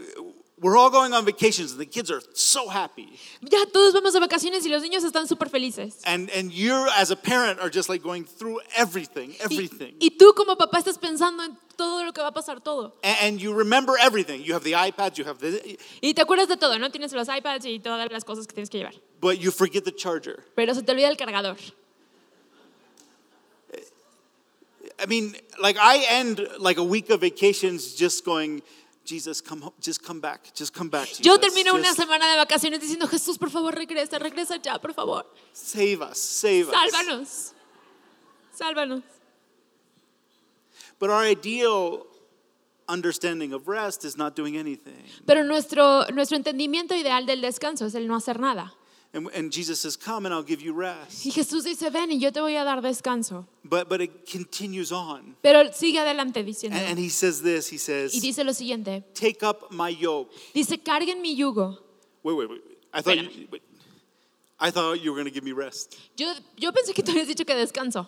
we're 0.59 0.75
all 0.75 0.89
going 0.89 1.13
on 1.13 1.24
vacations 1.24 1.71
and 1.71 1.80
the 1.80 1.86
kids 1.86 2.09
are 2.09 2.21
so 2.33 2.68
happy. 2.68 3.07
Ya 3.42 3.65
todos 3.71 3.94
vamos 3.94 4.13
de 4.13 4.19
vacaciones 4.19 4.65
y 4.65 4.69
los 4.69 4.81
niños 4.81 5.04
están 5.04 5.27
súper 5.27 5.50
felices. 5.50 6.01
And 6.06 6.30
and 6.31 6.51
you 6.51 6.74
as 6.98 7.12
a 7.12 7.15
parent 7.15 7.59
are 7.59 7.69
just 7.69 7.89
like 7.89 8.01
going 8.01 8.24
through 8.25 8.59
everything, 8.75 9.31
Y, 9.39 9.44
everything. 9.45 9.94
y 10.00 10.09
tú 10.18 10.33
como 10.36 10.56
papá 10.56 10.80
estás 10.80 10.98
pensando 10.98 11.44
en 11.44 11.56
todo 11.75 12.04
lo 12.04 12.12
que 12.12 12.21
va 12.21 12.30
a 12.30 12.33
pasar, 12.33 12.59
todo. 12.63 12.94
And, 13.04 13.18
and 13.21 13.39
you 13.39 13.54
remember 13.54 13.94
everything. 14.01 14.42
You 14.44 14.54
have 14.56 14.63
the 14.63 14.74
iPads, 14.74 15.18
you 15.18 15.25
have 15.25 15.38
the 15.39 15.77
Y 16.01 16.13
te 16.13 16.21
acuerdas 16.24 16.48
de 16.48 16.57
todo, 16.57 16.77
¿no? 16.80 16.89
Tienes 16.89 17.13
los 17.13 17.27
iPads 17.27 17.65
y 17.65 17.80
todas 17.80 18.12
las 18.12 18.24
cosas 18.24 18.48
que 18.48 18.54
tienes 18.54 18.69
que 18.69 18.80
llevar. 18.80 18.95
but 19.21 19.39
you 19.39 19.51
forget 19.51 19.83
the 19.86 19.92
charger. 19.92 20.44
Pero 20.56 20.74
se 20.74 20.81
te 20.81 20.92
olvida 20.92 21.07
el 21.09 21.18
cargador. 21.18 21.57
I 25.00 25.06
mean, 25.06 25.36
like 25.62 25.77
I 25.80 26.04
end 26.09 26.42
like 26.59 26.77
a 26.80 26.83
week 26.83 27.12
of 27.12 27.21
vacations 27.21 27.94
just 27.94 28.25
going, 28.25 28.63
Jesus, 29.07 29.42
come 29.42 29.62
home, 29.62 29.74
just 29.80 30.04
come 30.04 30.19
back, 30.19 30.54
just 30.54 30.74
come 30.74 30.89
back. 30.89 31.07
Jesus. 31.07 31.25
Yo 31.25 31.38
termino 31.39 31.74
una 31.74 31.88
Just 31.88 32.00
semana 32.00 32.30
de 32.30 32.36
vacaciones 32.36 32.81
diciendo, 32.81 33.07
Jesús, 33.07 33.38
por 33.38 33.50
favor, 33.50 33.74
regresa, 33.74 34.19
regresa 34.19 34.57
ya, 34.62 34.80
por 34.80 34.94
favor. 34.94 35.25
save 35.54 36.01
us, 36.01 36.18
save 36.18 36.68
us. 36.68 36.75
Sálvanos. 36.75 37.54
Sálvanos. 38.54 39.04
But 40.99 41.09
our 41.09 41.23
ideal 41.23 42.06
understanding 42.90 43.54
of 43.54 43.69
rest 43.69 44.04
is 44.04 44.18
not 44.18 44.35
doing 44.35 44.57
anything. 44.57 45.06
Pero 45.26 45.45
nuestro, 45.45 46.06
nuestro 46.14 46.35
entendimiento 46.35 46.94
ideal 46.94 47.26
del 47.26 47.40
descanso 47.40 47.85
es 47.85 47.95
el 47.95 48.07
no 48.07 48.16
hacer 48.18 48.42
nada. 48.42 48.73
And, 49.14 49.30
and 49.33 49.52
Jesus 49.52 49.80
says, 49.80 49.95
Come 49.95 50.26
and 50.26 50.33
I'll 50.33 50.44
give 50.44 50.61
you 50.61 50.73
rest. 50.73 51.26
Y 51.26 51.31
Jesús 51.31 51.64
dice, 51.64 51.90
ven 51.90 52.11
y 52.11 52.19
yo 52.19 52.31
te 52.31 52.40
voy 52.40 52.56
a 52.56 52.64
dar 52.64 52.81
descanso. 52.81 53.47
But, 53.64 53.90
but 53.90 54.02
it 54.02 54.26
continues 54.30 54.92
on. 54.92 55.35
Pero 55.42 55.71
sigue 55.71 55.99
adelante 55.99 56.44
diciendo. 56.44 56.78
And, 56.78 56.90
and 56.90 56.99
he 56.99 57.09
says 57.09 57.42
this 57.42 57.69
He 57.69 57.76
Y 57.76 57.80
says, 57.80 58.11
dice 58.21 58.44
lo 58.44 58.52
siguiente. 58.54 59.04
Take 59.14 59.44
up 59.44 59.71
my 59.71 59.90
yoke. 59.90 60.31
Dice, 60.54 60.78
carguen 60.83 61.21
mi 61.21 61.35
yugo. 61.35 61.78
Wait, 62.21 62.37
wait, 62.37 62.49
wait. 62.49 62.61
I 62.94 63.02
thought, 63.02 63.18
you, 63.18 63.47
wait. 63.52 63.61
I 64.59 64.71
thought 64.71 65.02
you 65.02 65.11
were 65.11 65.18
going 65.18 65.28
to 65.28 65.33
give 65.33 65.44
me 65.44 65.52
rest. 65.52 65.95
Yo, 66.18 66.33
yo 66.57 66.71
pensé 66.71 66.94
que 66.94 67.04
tú 67.04 67.11
habías 67.11 67.28
dicho 67.28 67.45
que 67.45 67.56
descanso. 67.56 68.07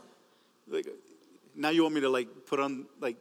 Like, 0.68 0.88
now 1.56 1.70
you 1.70 1.84
want 1.84 1.96
me 1.96 2.02
to 2.02 2.10
like 2.10 2.28
put 2.46 2.60
on 2.60 2.86
like 3.00 3.18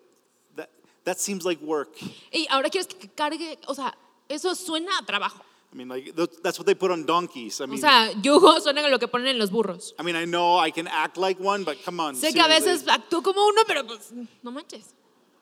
that? 0.57 0.71
That 1.05 1.21
seems 1.21 1.45
like 1.45 1.61
work. 1.63 1.91
Y 2.33 2.47
ahora 2.51 2.71
quieres 2.71 2.87
que 2.89 3.09
cargue, 3.09 3.59
o 3.67 3.75
sea, 3.75 3.95
eso 4.29 4.55
suena 4.55 4.99
a 4.99 5.07
trabajo. 5.07 5.43
I 5.73 5.77
mean, 5.77 5.89
like 5.89 6.17
th- 6.17 6.31
that's 6.43 6.59
what 6.59 6.67
they 6.67 6.75
put 6.75 6.91
on 6.91 7.05
donkeys. 7.05 7.61
I 7.61 7.65
O 7.65 7.67
mean, 7.67 7.79
sea, 7.81 8.11
yugo 8.23 8.59
suena 8.63 8.85
a 8.85 8.89
lo 8.89 8.99
que 8.99 9.07
ponen 9.07 9.29
en 9.29 9.39
los 9.39 9.51
burros. 9.51 9.95
I 9.99 10.03
mean, 10.03 10.17
I 10.17 10.25
know 10.25 10.57
I 10.59 10.71
can 10.71 10.89
act 10.89 11.17
like 11.19 11.39
one, 11.41 11.65
but 11.65 11.77
come 11.85 12.01
on. 12.01 12.15
Sé 12.15 12.33
que 12.33 12.41
a 12.41 12.49
veces 12.49 12.87
actúo 12.89 13.23
como 13.23 13.47
uno, 13.47 13.63
pero 13.67 13.85
pues 13.87 14.13
no 14.43 14.51
manches. 14.51 14.95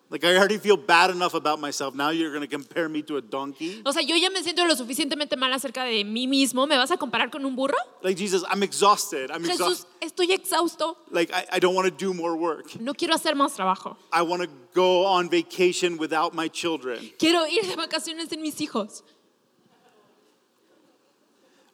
Like 0.09 0.25
I 0.25 0.37
already 0.37 0.59
feel 0.59 0.76
bad 0.76 1.11
enough 1.11 1.35
about 1.35 1.59
myself. 1.61 1.92
Now 1.97 2.11
you're 2.11 2.30
going 2.30 2.42
to 2.42 2.47
compare 2.49 2.88
me 2.88 3.02
to 3.02 3.16
a 3.16 3.21
donkey? 3.21 3.83
O 3.85 3.92
sea, 3.92 4.02
yo 4.02 4.14
ya 4.14 4.30
me 4.30 4.40
siento 4.40 4.64
lo 4.64 4.76
suficientemente 4.76 5.37
mal 5.37 5.52
acerca 5.52 5.83
de 5.83 6.04
mí 6.04 6.28
mismo. 6.28 6.64
¿Me 6.68 6.76
vas 6.76 6.92
a 6.92 6.97
comparar 6.97 7.28
con 7.28 7.45
un 7.45 7.56
burro? 7.56 7.76
Like 8.02 8.16
Jesus, 8.16 8.45
I'm 8.49 8.62
exhausted. 8.62 9.33
I'm 9.33 9.42
Jesús, 9.42 9.85
estoy 10.00 10.30
exhausto. 10.33 10.97
Like 11.11 11.33
I, 11.33 11.56
I 11.56 11.59
don't 11.59 11.75
want 11.75 11.88
to 11.88 11.90
do 12.04 12.14
more 12.14 12.37
work. 12.37 12.76
No 12.80 12.95
quiero 12.95 13.14
hacer 13.16 13.35
más 13.35 13.54
trabajo. 13.56 13.97
I 14.12 14.23
want 14.23 14.42
to 14.45 14.49
go 14.75 15.06
on 15.06 15.28
vacation 15.28 15.99
without 15.99 16.35
my 16.35 16.49
children. 16.49 17.11
Quiero 17.18 17.45
ir 17.49 17.66
de 17.66 17.75
vacaciones 17.75 18.28
sin 18.28 18.42
mis 18.42 18.61
hijos. 18.61 19.02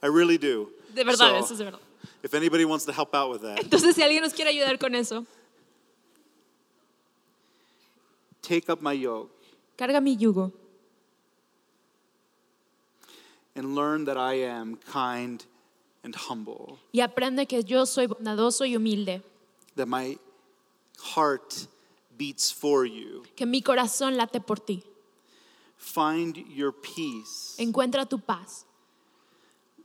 I 0.03 0.07
really 0.09 0.39
do. 0.39 0.69
De 0.95 1.05
verdad, 1.05 1.17
So, 1.17 1.37
eso 1.37 1.53
es 1.55 1.59
de 1.59 1.65
verdad. 1.65 1.81
If 2.23 2.35
anybody 2.35 2.65
wants 2.65 2.85
to 2.87 2.93
help 2.93 3.15
out 3.15 3.31
with 3.31 3.43
that, 3.43 3.59
Entonces, 3.61 3.95
si 3.95 4.03
alguien 4.03 4.23
nos 4.23 4.33
quiere 4.33 4.51
ayudar 4.51 4.79
con 4.79 4.95
eso, 4.95 5.27
take 8.43 8.69
up 8.71 8.81
my 8.83 8.93
yoke 8.93 9.31
carga 9.77 10.01
mi 10.01 10.17
yugo 10.17 10.53
and 13.55 13.75
learn 13.75 14.05
that 14.05 14.17
I 14.17 14.35
am 14.45 14.77
kind 14.77 15.45
and 16.05 16.15
humble. 16.15 16.79
y 16.93 17.01
aprende 17.01 17.47
que 17.47 17.63
yo 17.63 17.85
soy 17.87 18.07
bondadoso 18.07 18.65
y 18.65 18.75
humilde. 18.77 19.23
That 19.77 19.87
my 19.87 20.19
heart 21.15 21.67
beats 22.17 22.51
for 22.53 22.85
you. 22.87 23.23
que 23.37 23.47
mi 23.47 23.63
corazón 23.63 24.17
late 24.17 24.41
por 24.41 24.57
ti. 24.57 24.83
Find 25.77 26.37
your 26.55 26.73
peace 26.73 27.57
Encuentra 27.59 28.07
tu 28.09 28.19
paz, 28.19 28.65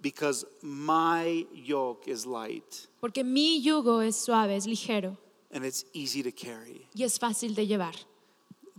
because 0.01 0.45
my 0.61 1.45
yoke 1.53 2.07
is 2.07 2.25
light 2.25 2.87
porque 3.01 3.23
mi 3.23 3.61
yugo 3.61 4.01
es 4.01 4.15
suave, 4.15 4.55
es 4.55 4.65
ligero 4.67 5.17
and 5.51 5.63
it's 5.65 5.85
easy 5.93 6.21
to 6.23 6.31
carry. 6.31 6.87
y 6.95 7.03
es 7.03 7.17
fácil 7.19 7.55
de 7.55 7.65
llevar. 7.65 7.93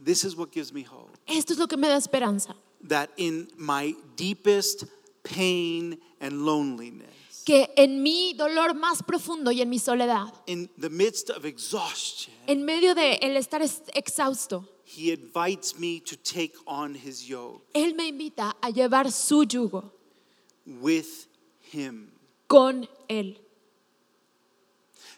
This 0.02 0.24
is 0.24 0.36
what 0.36 0.52
gives 0.52 0.72
me 0.72 0.82
hope 0.84 1.10
Esto 1.26 1.52
es 1.54 1.58
lo 1.58 1.66
que 1.66 1.76
me 1.76 1.88
da 1.88 1.96
esperanza, 1.96 2.54
that 2.86 3.10
in 3.16 3.48
my 3.56 3.94
deepest 4.16 4.84
pain 5.24 5.98
and 6.20 6.44
loneliness, 6.44 7.42
que 7.44 7.66
en 7.76 8.02
mi 8.02 8.32
dolor 8.34 8.74
más 8.74 9.02
profundo 9.02 9.50
y 9.50 9.60
en 9.60 9.68
mi 9.68 9.78
soledad, 9.78 10.32
in 10.46 10.68
the 10.78 10.88
midst 10.90 11.30
of 11.30 11.44
exhaustion, 11.44 12.32
en 12.46 12.64
medio 12.64 12.94
de 12.94 13.14
el 13.22 13.36
estar 13.36 13.60
es- 13.62 13.82
exhausto, 13.94 14.64
he 14.84 15.12
invites 15.12 15.78
me 15.78 16.00
to 16.00 16.16
take 16.16 16.52
on 16.66 16.94
his 16.94 17.26
yoke 17.28 17.62
Él 17.74 17.94
me 17.96 18.06
invita 18.08 18.56
a 18.62 18.70
llevar 18.70 19.10
su 19.10 19.44
yugo 19.44 19.92
with 20.80 21.26
him. 21.72 22.10
con 22.48 22.86
Él. 23.08 23.36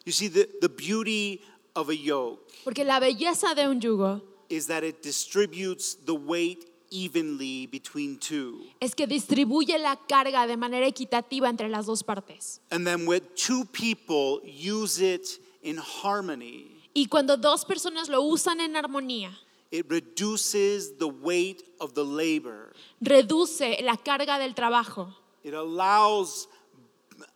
You 0.05 0.13
see, 0.13 0.29
the, 0.29 0.49
the 0.61 0.69
beauty 0.69 1.41
of 1.77 1.89
a 1.91 1.97
yoke 1.97 2.41
Porque 2.65 2.85
la 2.85 2.99
belleza 3.01 3.55
de 3.55 3.67
un 3.69 3.81
yugo 3.81 4.23
is 4.49 4.67
that 4.67 4.83
it 4.83 5.03
distributes 5.03 5.95
the 5.95 6.15
weight 6.15 6.67
evenly 6.91 7.67
between 7.67 8.19
two. 8.19 8.65
es 8.81 8.95
que 8.95 9.07
distribuye 9.07 9.79
la 9.79 9.97
carga 10.09 10.47
de 10.49 10.57
manera 10.57 10.87
equitativa 10.89 11.49
entre 11.49 11.69
las 11.69 11.87
dos 11.87 12.03
partes. 12.03 12.61
And 12.71 12.85
then 12.87 13.07
when 13.07 13.21
two 13.37 13.65
people 13.67 14.41
use 14.45 14.99
it 15.01 15.39
in 15.63 15.77
harmony, 15.79 16.77
Y 16.97 17.07
cuando 17.09 17.37
dos 17.37 17.65
personas 17.65 18.09
lo 18.09 18.23
usan 18.23 18.61
en 18.61 18.75
armonía, 18.75 19.31
it 19.71 19.87
reduces 19.89 20.97
the 20.99 21.07
weight 21.07 21.63
of 21.79 21.95
the 21.95 22.05
labor. 22.05 22.73
reduce 23.01 23.81
la 23.83 23.97
carga 23.97 24.39
del 24.41 24.55
trabajo. 24.55 25.15
It 25.43 25.55
allows, 25.55 26.49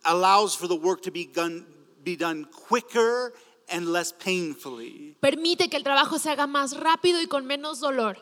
allows 0.04 0.54
for 0.54 0.66
the 0.68 0.76
work 0.76 1.02
to 1.02 1.10
be 1.10 1.26
done, 1.26 1.64
be 2.02 2.16
done 2.16 2.46
quicker 2.52 3.32
and 3.68 3.92
less 3.92 4.12
painfully. 4.12 5.16
Permite 5.20 5.70
que 5.70 5.78
el 5.78 5.84
trabajo 5.84 6.18
se 6.18 6.30
haga 6.30 6.46
más 6.46 6.74
rápido 6.78 7.20
y 7.20 7.26
con 7.26 7.46
menos 7.46 7.80
dolor. 7.80 8.16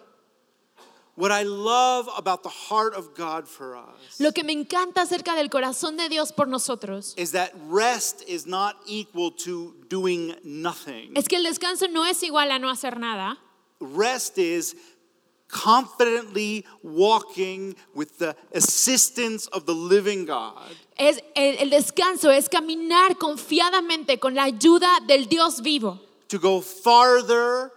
What 1.14 1.30
I 1.30 1.42
love 1.42 2.08
about 2.16 2.42
the 2.42 2.48
heart 2.48 2.94
of 2.94 3.14
God 3.14 3.46
for 3.46 3.76
us 3.76 4.18
Lo 4.18 4.32
que 4.32 4.44
me 4.44 4.54
encanta 4.54 5.02
acerca 5.02 5.34
del 5.36 5.50
corazón 5.50 5.98
de 5.98 6.08
Dios 6.08 6.32
por 6.32 6.46
nosotros 6.46 7.12
is 7.18 7.32
that 7.32 7.52
rest 7.68 8.22
is 8.26 8.46
not 8.46 8.76
equal 8.86 9.30
to 9.30 9.74
doing 9.90 10.34
nothing. 10.42 11.12
es 11.14 11.28
que 11.28 11.36
el 11.36 11.44
descanso 11.44 11.86
no 11.90 12.06
es 12.06 12.22
igual 12.22 12.50
a 12.50 12.58
no 12.58 12.70
hacer 12.70 12.98
nada. 12.98 13.36
Rest 13.80 14.38
is 14.38 14.74
confidently 15.52 16.64
walking 16.82 17.76
with 17.94 18.18
the 18.18 18.34
assistance 18.52 19.46
of 19.52 19.64
the 19.66 19.74
living 19.74 20.24
God 20.26 20.74
Es, 20.96 21.22
el, 21.34 21.56
el 21.58 21.70
descanso 21.70 22.30
es 22.30 22.48
caminar 22.48 23.16
confiadamente 23.18 24.18
con 24.18 24.34
la 24.34 24.44
ayuda 24.44 24.88
del 25.06 25.26
Dios 25.28 25.60
vivo 25.62 26.00
to 26.28 26.38
go 26.38 26.60
farther 26.60 27.70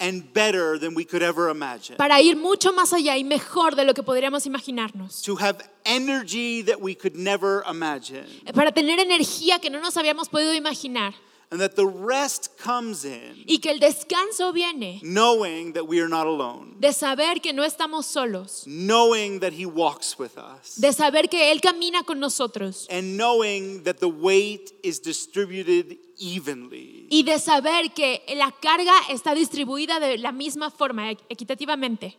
and 0.00 0.32
better 0.34 0.78
than 0.78 0.94
we 0.94 1.04
could 1.04 1.22
ever 1.22 1.48
imagine. 1.48 1.96
para 1.96 2.20
ir 2.20 2.36
mucho 2.36 2.72
más 2.72 2.92
allá 2.92 3.16
y 3.16 3.22
mejor 3.24 3.76
de 3.76 3.84
lo 3.84 3.94
que 3.94 4.02
podríamos 4.02 4.44
imaginarnos. 4.46 5.22
To 5.22 5.36
have 5.36 5.58
energy 5.84 6.62
that 6.62 6.80
we 6.80 6.94
could 6.96 7.14
never 7.14 7.62
imagine. 7.70 8.26
Para 8.52 8.72
tener 8.72 8.98
energía 8.98 9.60
que 9.60 9.70
no 9.70 9.80
nos 9.80 9.96
habíamos 9.96 10.28
podido 10.28 10.52
imaginar. 10.54 11.14
And 11.52 11.60
that 11.60 11.76
the 11.76 11.86
rest 11.86 12.56
comes 12.56 13.04
in 13.04 13.44
Y 13.46 13.58
que 13.58 13.70
el 13.70 13.78
descanso 13.78 14.54
viene 14.54 15.00
knowing 15.02 15.74
that 15.74 15.86
we 15.86 16.00
are 16.00 16.08
not 16.08 16.26
alone, 16.26 16.76
de 16.80 16.94
saber 16.94 17.42
que 17.42 17.52
no 17.52 17.62
estamos 17.62 18.06
solos, 18.06 18.64
knowing 18.66 19.40
that 19.40 19.52
He 19.52 19.66
walks 19.66 20.18
with 20.18 20.38
us, 20.38 20.80
de 20.80 20.90
saber 20.94 21.28
que 21.28 21.52
Él 21.52 21.60
camina 21.60 22.04
con 22.04 22.18
nosotros 22.20 22.86
and 22.90 23.18
knowing 23.18 23.82
that 23.84 23.98
the 23.98 24.08
weight 24.08 24.72
is 24.82 24.98
distributed 24.98 25.98
evenly. 26.18 27.06
y 27.10 27.22
de 27.22 27.38
saber 27.38 27.92
que 27.94 28.22
la 28.34 28.50
carga 28.52 28.94
está 29.10 29.34
distribuida 29.34 30.00
de 30.00 30.16
la 30.16 30.32
misma 30.32 30.70
forma, 30.70 31.10
equ- 31.12 31.20
equitativamente. 31.28 32.16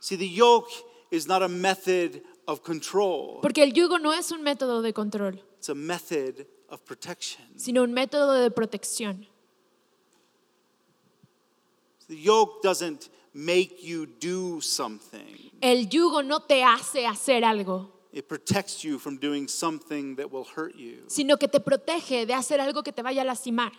See, 0.00 0.16
the 0.16 0.26
yoke 0.28 0.70
is 1.10 1.26
not 1.28 1.42
a 1.42 1.48
method 1.48 2.22
of 2.46 2.62
control, 2.62 3.40
Porque 3.42 3.62
el 3.62 3.74
yugo 3.74 3.98
no 3.98 4.14
es 4.14 4.30
un 4.32 4.42
método 4.42 4.80
de 4.80 4.94
control, 4.94 5.42
it's 5.62 5.68
a 5.68 5.74
method 5.76 6.44
of 6.68 6.84
protection. 6.84 7.44
sino 7.56 7.82
un 7.84 7.92
método 7.92 8.32
de 8.42 8.50
protección. 8.50 9.24
The 12.08 12.16
yoke 12.16 12.62
doesn't 12.64 13.10
make 13.32 13.76
you 13.80 14.06
do 14.06 14.60
something. 14.60 15.52
El 15.60 15.88
yugo 15.88 16.24
no 16.24 16.40
te 16.40 16.64
hace 16.64 17.06
hacer 17.06 17.44
algo, 17.44 17.92
It 18.12 18.26
protects 18.28 18.82
you 18.82 18.98
from 18.98 19.18
doing 19.18 19.46
something 19.46 20.16
that 20.16 20.32
will 20.32 20.44
hurt 20.56 20.74
you. 20.74 21.04
sino 21.06 21.36
que 21.36 21.46
te 21.46 21.60
protege 21.60 22.26
de 22.26 22.34
hacer 22.34 22.60
algo 22.60 22.82
que 22.82 22.92
te 22.92 23.02
vaya 23.02 23.22
a 23.22 23.24
lastimar. 23.24 23.70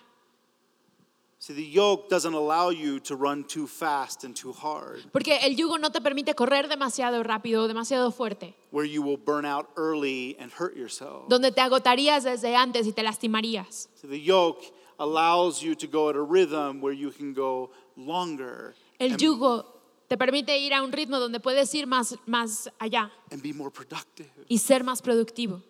See, 1.45 1.51
the 1.51 1.61
yoke 1.61 2.07
doesn't 2.07 2.33
allow 2.33 2.69
you 2.69 3.01
to 3.01 3.17
run 3.17 3.43
too 3.43 3.67
fast 3.67 4.23
and 4.23 4.33
too 4.33 4.53
hard, 4.53 5.03
Porque 5.11 5.37
el 5.41 5.57
yugo 5.57 5.77
no 5.77 5.89
te 5.91 5.99
permite 5.99 6.33
correr 6.35 6.69
demasiado 6.69 7.21
rápido 7.21 7.67
demasiado 7.67 8.13
fuerte, 8.13 8.53
where 8.71 8.85
you 8.85 9.01
will 9.01 9.17
burn 9.17 9.43
out 9.43 9.67
early 9.75 10.37
and 10.39 10.53
hurt 10.53 10.77
yourself. 10.77 11.27
donde 11.27 11.51
te 11.51 11.59
agotarías 11.59 12.23
desde 12.23 12.55
antes 12.55 12.87
y 12.87 12.93
te 12.93 13.03
lastimarías. 13.03 13.89
The 14.03 14.21
yoke 14.21 14.63
allows 14.97 15.61
you 15.61 15.75
to 15.75 15.85
go 15.85 16.07
at 16.09 16.15
a 16.15 16.21
rhythm 16.21 16.79
where 16.79 16.93
you 16.93 17.11
can 17.11 17.33
go 17.33 17.71
longer 17.97 18.73
El 18.97 19.11
and, 19.11 19.19
yugo 19.19 19.65
te 20.07 20.15
permite 20.15 20.57
ir 20.57 20.73
a 20.73 20.81
un 20.81 20.93
ritmo 20.93 21.19
donde 21.19 21.41
puedes 21.41 21.75
ir 21.75 21.87
más, 21.87 22.15
más 22.25 22.69
allá 22.79 23.11
and 23.33 23.43
be 23.43 23.51
more 23.51 23.69
productive. 23.69 24.29
y 24.47 24.59
ser 24.59 24.85
más 24.85 25.01
productivo. 25.01 25.61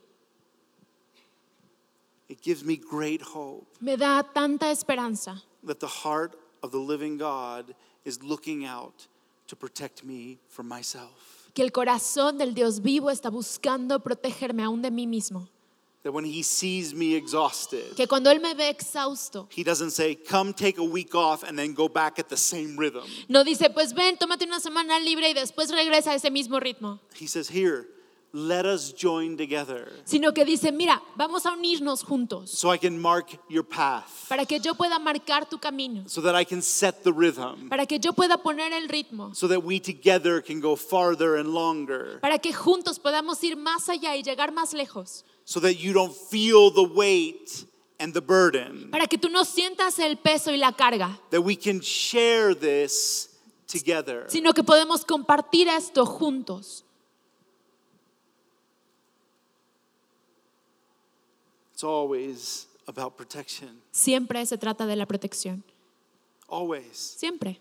It 2.30 2.44
gives 2.44 2.64
me 2.64 2.76
great 2.76 3.24
hope 3.24 3.66
Me 3.82 3.98
da 3.98 4.22
tanta 4.22 4.70
esperanza 4.70 5.42
that 5.66 5.80
the 5.80 5.88
heart 5.88 6.36
of 6.62 6.72
the 6.72 6.78
living 6.80 7.18
God 7.18 7.76
is 8.06 8.22
looking 8.24 8.66
out 8.66 9.08
to 9.48 9.56
protect 9.56 10.04
me 10.04 10.40
from 10.48 10.68
myself. 10.68 11.50
que 11.54 11.64
el 11.64 11.72
corazón 11.72 12.38
del 12.38 12.54
Dios 12.54 12.80
vivo 12.82 13.10
está 13.12 13.30
buscando 13.30 14.00
protegerme 14.00 14.64
aún 14.64 14.82
de 14.82 14.90
mí 14.90 15.06
mismo. 15.08 15.48
That 16.04 16.12
when 16.12 16.26
he 16.26 16.44
sees 16.44 16.94
me 16.94 17.16
exhausted, 17.16 17.96
Que 17.96 18.08
cuando 18.08 18.30
Él 18.30 18.42
me 18.42 18.54
ve 18.56 18.68
exhausto, 18.70 19.48
he 19.56 19.64
doesn't 19.64 19.92
say, 19.92 20.16
Come 20.16 20.52
take 20.54 20.78
a 20.78 20.84
week 20.84 21.16
off 21.16 21.44
and 21.44 21.58
then 21.58 21.74
go 21.74 21.88
back 21.88 22.20
at 22.20 22.28
the 22.28 22.36
same 22.36 22.76
rhythm. 22.78 23.04
no 23.30 23.44
dice, 23.46 23.70
pues 23.74 23.94
ven, 23.94 24.18
tómate 24.18 24.44
una 24.46 24.60
semana 24.60 25.00
libre 25.00 25.30
y 25.30 25.34
después 25.34 25.72
regresa 25.72 26.12
a 26.12 26.16
ese 26.16 26.30
mismo 26.30 26.60
ritmo. 26.60 27.00
He 27.16 27.26
says, 27.28 27.48
Here, 27.50 27.88
let 28.34 28.66
us 28.66 28.92
join 28.92 29.38
together 29.38 29.88
Sino 30.06 30.34
que 30.34 30.44
dice, 30.44 30.72
mira, 30.72 31.02
vamos 31.16 31.46
a 31.46 31.52
unirnos 31.52 32.04
juntos 32.04 32.50
so 32.50 32.74
I 32.74 32.78
can 32.78 33.00
mark 33.00 33.38
your 33.48 33.64
path, 33.64 34.28
para 34.28 34.46
que 34.46 34.60
yo 34.60 34.74
pueda 34.74 34.98
marcar 34.98 35.48
tu 35.48 35.60
camino, 35.60 36.04
so 36.08 36.20
that 36.22 36.36
I 36.36 36.44
can 36.44 36.62
set 36.62 37.04
the 37.04 37.14
rhythm, 37.14 37.70
para 37.70 37.86
que 37.86 38.00
yo 38.00 38.12
pueda 38.14 38.38
poner 38.42 38.74
el 38.74 38.90
ritmo, 38.90 39.36
so 39.36 39.48
that 39.48 39.64
we 39.64 39.80
together 39.80 40.42
can 40.42 40.60
go 40.60 40.76
farther 40.76 41.36
and 41.36 41.54
longer, 41.54 42.20
para 42.22 42.40
que 42.40 42.52
juntos 42.52 42.98
podamos 43.00 43.44
ir 43.44 43.56
más 43.56 43.88
allá 43.88 44.16
y 44.16 44.24
llegar 44.24 44.52
más 44.52 44.74
lejos, 44.74 45.24
so 45.46 45.60
that 45.60 45.74
you 45.74 45.94
don't 45.94 46.16
feel 46.16 46.72
the 46.72 46.84
weight 46.84 47.66
and 48.00 48.14
the 48.14 48.22
burden, 48.22 48.90
para 48.90 49.06
que 49.06 49.20
tú 49.20 49.30
no 49.30 49.44
sientas 49.46 50.00
el 50.00 50.18
peso 50.18 50.52
y 50.52 50.58
la 50.58 50.72
carga, 50.72 51.20
that 51.30 51.42
we 51.42 51.56
can 51.56 51.80
share 51.82 52.56
this 52.56 53.30
together. 53.68 54.26
sino 54.28 54.54
que 54.54 54.64
podemos 54.64 55.06
compartir 55.06 55.68
esto 55.68 56.04
juntos. 56.08 56.84
It's 61.84 61.90
always 61.90 62.68
about 62.88 63.18
protection. 63.18 63.82
Siempre 63.92 64.46
se 64.46 64.58
trata 64.58 64.86
de 64.86 64.96
la 64.96 65.06
protección, 65.06 65.66
Always. 66.48 66.96
siempre. 66.96 67.60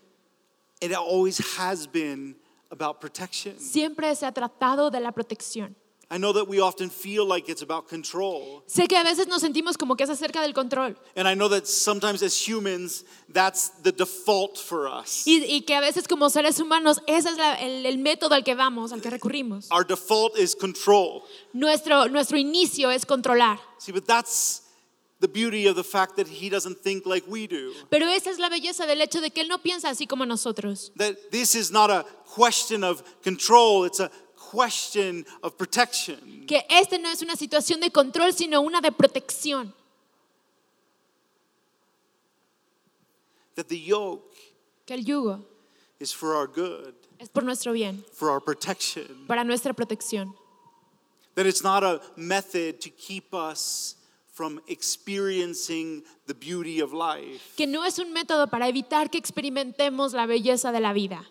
It 0.79 0.93
always 0.93 1.39
has 1.57 1.85
been 1.85 2.37
about 2.71 3.01
protection. 3.01 3.59
Siempre 3.59 4.15
se 4.15 4.25
ha 4.25 4.31
tratado 4.31 4.89
de 4.89 5.01
la 5.01 5.11
protección. 5.11 5.75
I 6.13 6.17
know 6.19 6.31
that 6.33 6.47
we 6.47 6.59
often 6.61 6.91
feel 6.91 7.25
like 7.27 7.49
it's 7.49 7.63
about 7.63 7.87
control. 7.89 8.63
Sé 8.67 8.87
que 8.87 8.95
a 8.97 9.03
veces 9.03 9.27
nos 9.27 9.41
sentimos 9.41 9.77
como 9.77 9.95
que 9.95 10.03
es 10.03 10.09
acerca 10.11 10.41
del 10.41 10.53
control 10.53 10.95
And 11.15 11.27
I 11.27 11.33
know 11.33 11.49
that 11.49 11.65
sometimes 11.65 12.21
as 12.21 12.35
humans, 12.35 13.03
that's 13.33 13.69
the 13.81 13.91
default 13.91 14.57
for 14.59 14.87
us. 14.87 15.25
y, 15.25 15.43
y 15.47 15.61
que 15.61 15.73
a 15.75 15.81
veces 15.81 16.07
como 16.07 16.29
seres 16.29 16.59
humanos 16.59 16.99
ese 17.07 17.29
es 17.29 17.37
la- 17.37 17.55
el, 17.55 17.85
el 17.85 17.97
método 17.97 18.35
al 18.35 18.43
que 18.43 18.53
vamos, 18.53 18.91
al 18.93 19.01
que 19.01 19.09
recurrimos. 19.09 19.69
Our 19.71 19.85
default 19.85 20.37
is 20.37 20.53
control. 20.55 21.23
Nuestro, 21.53 22.07
nuestro 22.09 22.37
inicio 22.37 22.91
es 22.91 23.05
controlar, 23.05 23.59
See, 23.79 23.91
but 23.91 24.05
that's 24.05 24.61
the 25.19 25.27
beauty 25.29 25.67
of 25.67 25.75
the 25.77 25.83
fact 25.83 26.17
that 26.17 26.27
he 26.27 26.49
doesn't 26.49 26.77
think 26.83 27.05
like 27.05 27.25
we 27.29 27.47
do. 27.47 27.71
pero 27.89 28.07
esa 28.09 28.29
es 28.29 28.39
la 28.39 28.49
belleza 28.49 28.85
del 28.85 29.01
hecho 29.01 29.21
de 29.21 29.31
que 29.31 29.41
Él 29.41 29.47
no 29.47 29.57
piensa 29.59 29.89
así 29.89 30.05
como 30.05 30.25
nosotros. 30.25 30.91
That 30.97 31.15
this 31.31 31.55
is 31.55 31.71
not 31.71 31.89
a 31.89 32.05
question 32.35 32.83
of 32.83 33.01
control, 33.23 33.85
it's 33.85 33.99
a 34.01 34.11
question 34.53 35.25
of 35.41 35.57
protection. 35.57 36.45
Que 36.47 36.65
este 36.69 36.99
no 36.99 37.09
es 37.09 37.21
una 37.21 37.35
situación 37.35 37.79
de 37.79 37.89
control, 37.89 38.33
sino 38.33 38.61
una 38.61 38.81
de 38.81 38.91
protección. 38.91 39.73
that 43.55 43.67
the 43.67 43.77
yoke 43.79 44.35
que 44.85 44.95
el 44.95 45.03
yugo 45.03 45.39
is 45.99 46.11
for 46.11 46.35
our 46.35 46.47
good, 46.47 46.93
es 47.19 47.29
por 47.29 47.43
nuestro 47.43 47.71
bien, 47.73 48.03
for 48.11 48.29
our 48.29 48.41
protection, 48.41 49.25
para 49.27 49.43
nuestra 49.43 49.73
protección. 49.73 50.33
that 51.35 51.45
it's 51.45 51.63
not 51.63 51.83
a 51.83 52.01
method 52.15 52.79
to 52.81 52.89
keep 52.89 53.33
us 53.33 53.95
from 54.31 54.59
experiencing 54.67 56.03
the 56.25 56.33
beauty 56.33 56.79
of 56.79 56.93
life. 56.93 57.53
Que 57.55 57.67
no 57.67 57.83
es 57.85 57.99
un 57.99 58.11
método 58.11 58.49
para 58.49 58.67
evitar 58.67 59.11
que 59.11 59.19
experimentemos 59.19 60.13
la 60.13 60.25
belleza 60.25 60.71
de 60.71 60.79
la 60.79 60.93
vida, 60.93 61.23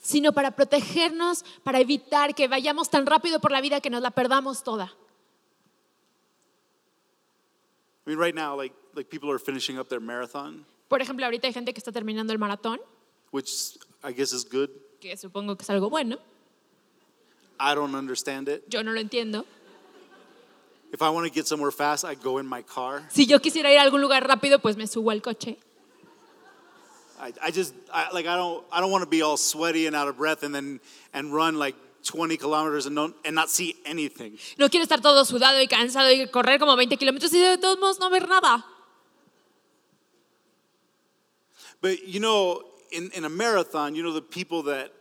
sino 0.00 0.32
para 0.32 0.50
protegernos, 0.52 1.44
para 1.62 1.80
evitar 1.80 2.34
que 2.34 2.48
vayamos 2.48 2.88
tan 2.88 3.04
rápido 3.06 3.40
por 3.40 3.50
la 3.50 3.60
vida 3.60 3.80
que 3.80 3.90
nos 3.90 4.00
la 4.00 4.10
perdamos 4.10 4.62
toda. 4.62 4.92
I 8.06 8.10
mean, 8.10 8.18
right 8.18 8.34
now, 8.34 8.56
like, 8.56 8.74
like 8.94 9.10
people 9.10 9.30
are 9.30 9.38
finishing 9.38 9.78
up 9.78 9.88
their 9.88 10.00
marathon, 10.00 10.64
Por 10.88 11.02
ejemplo, 11.02 11.26
ahorita 11.26 11.46
hay 11.46 11.52
gente 11.52 11.74
que 11.74 11.78
está 11.78 11.92
terminando 11.92 12.32
el 12.32 12.38
maratón, 12.38 12.80
which 13.30 13.78
I 14.02 14.12
guess 14.12 14.32
is 14.32 14.44
good. 14.44 14.70
que 15.00 15.16
supongo 15.16 15.56
que 15.56 15.62
es 15.62 15.70
algo 15.70 15.90
bueno. 15.90 16.18
I 17.60 17.74
don't 17.74 17.94
understand 17.94 18.48
it. 18.48 18.62
Yo 18.68 18.82
no 18.82 18.92
lo 18.92 19.00
entiendo. 19.00 19.44
If 20.92 21.02
I 21.02 21.10
want 21.10 21.26
to 21.26 21.32
get 21.32 21.46
somewhere 21.46 21.70
fast, 21.70 22.04
I 22.04 22.14
go 22.14 22.38
in 22.38 22.46
my 22.46 22.62
car. 22.62 23.02
Si 23.10 23.26
yo 23.26 23.38
quisiera 23.40 23.70
ir 23.70 23.78
a 23.78 23.82
algún 23.82 24.00
lugar 24.00 24.26
rápido, 24.26 24.60
pues 24.60 24.76
me 24.76 24.86
subo 24.86 25.10
al 25.10 25.20
coche. 25.20 25.58
I, 27.20 27.32
I 27.42 27.50
just 27.50 27.74
I, 27.92 28.10
like 28.12 28.26
I 28.26 28.36
don't 28.36 28.64
I 28.72 28.80
don't 28.80 28.90
want 28.90 29.02
to 29.02 29.10
be 29.10 29.22
all 29.22 29.36
sweaty 29.36 29.86
and 29.86 29.94
out 29.96 30.08
of 30.08 30.16
breath 30.16 30.42
and 30.42 30.54
then 30.54 30.80
and 31.12 31.34
run 31.34 31.58
like 31.58 31.74
20 32.04 32.36
kilometers 32.36 32.86
and 32.86 32.94
don't 32.94 33.14
and 33.24 33.34
not 33.34 33.50
see 33.50 33.74
anything. 33.84 34.38
No 34.56 34.68
quiero 34.68 34.86
estar 34.86 35.00
todo 35.00 35.24
sudado 35.24 35.60
y 35.60 35.66
cansado 35.66 36.10
y 36.10 36.26
correr 36.28 36.58
como 36.58 36.76
20 36.76 36.96
kilómetros 36.96 37.32
y 37.34 37.40
de 37.40 37.58
todos 37.58 37.78
modos 37.78 37.98
no 37.98 38.08
ver 38.08 38.28
nada. 38.28 38.64
But 41.80 42.08
you 42.08 42.20
know, 42.20 42.62
in, 42.90 43.10
in 43.14 43.24
a 43.24 43.28
marathon, 43.28 43.94
you 43.94 44.02
know 44.02 44.12
the 44.12 44.22
people 44.22 44.62
that 44.64 44.92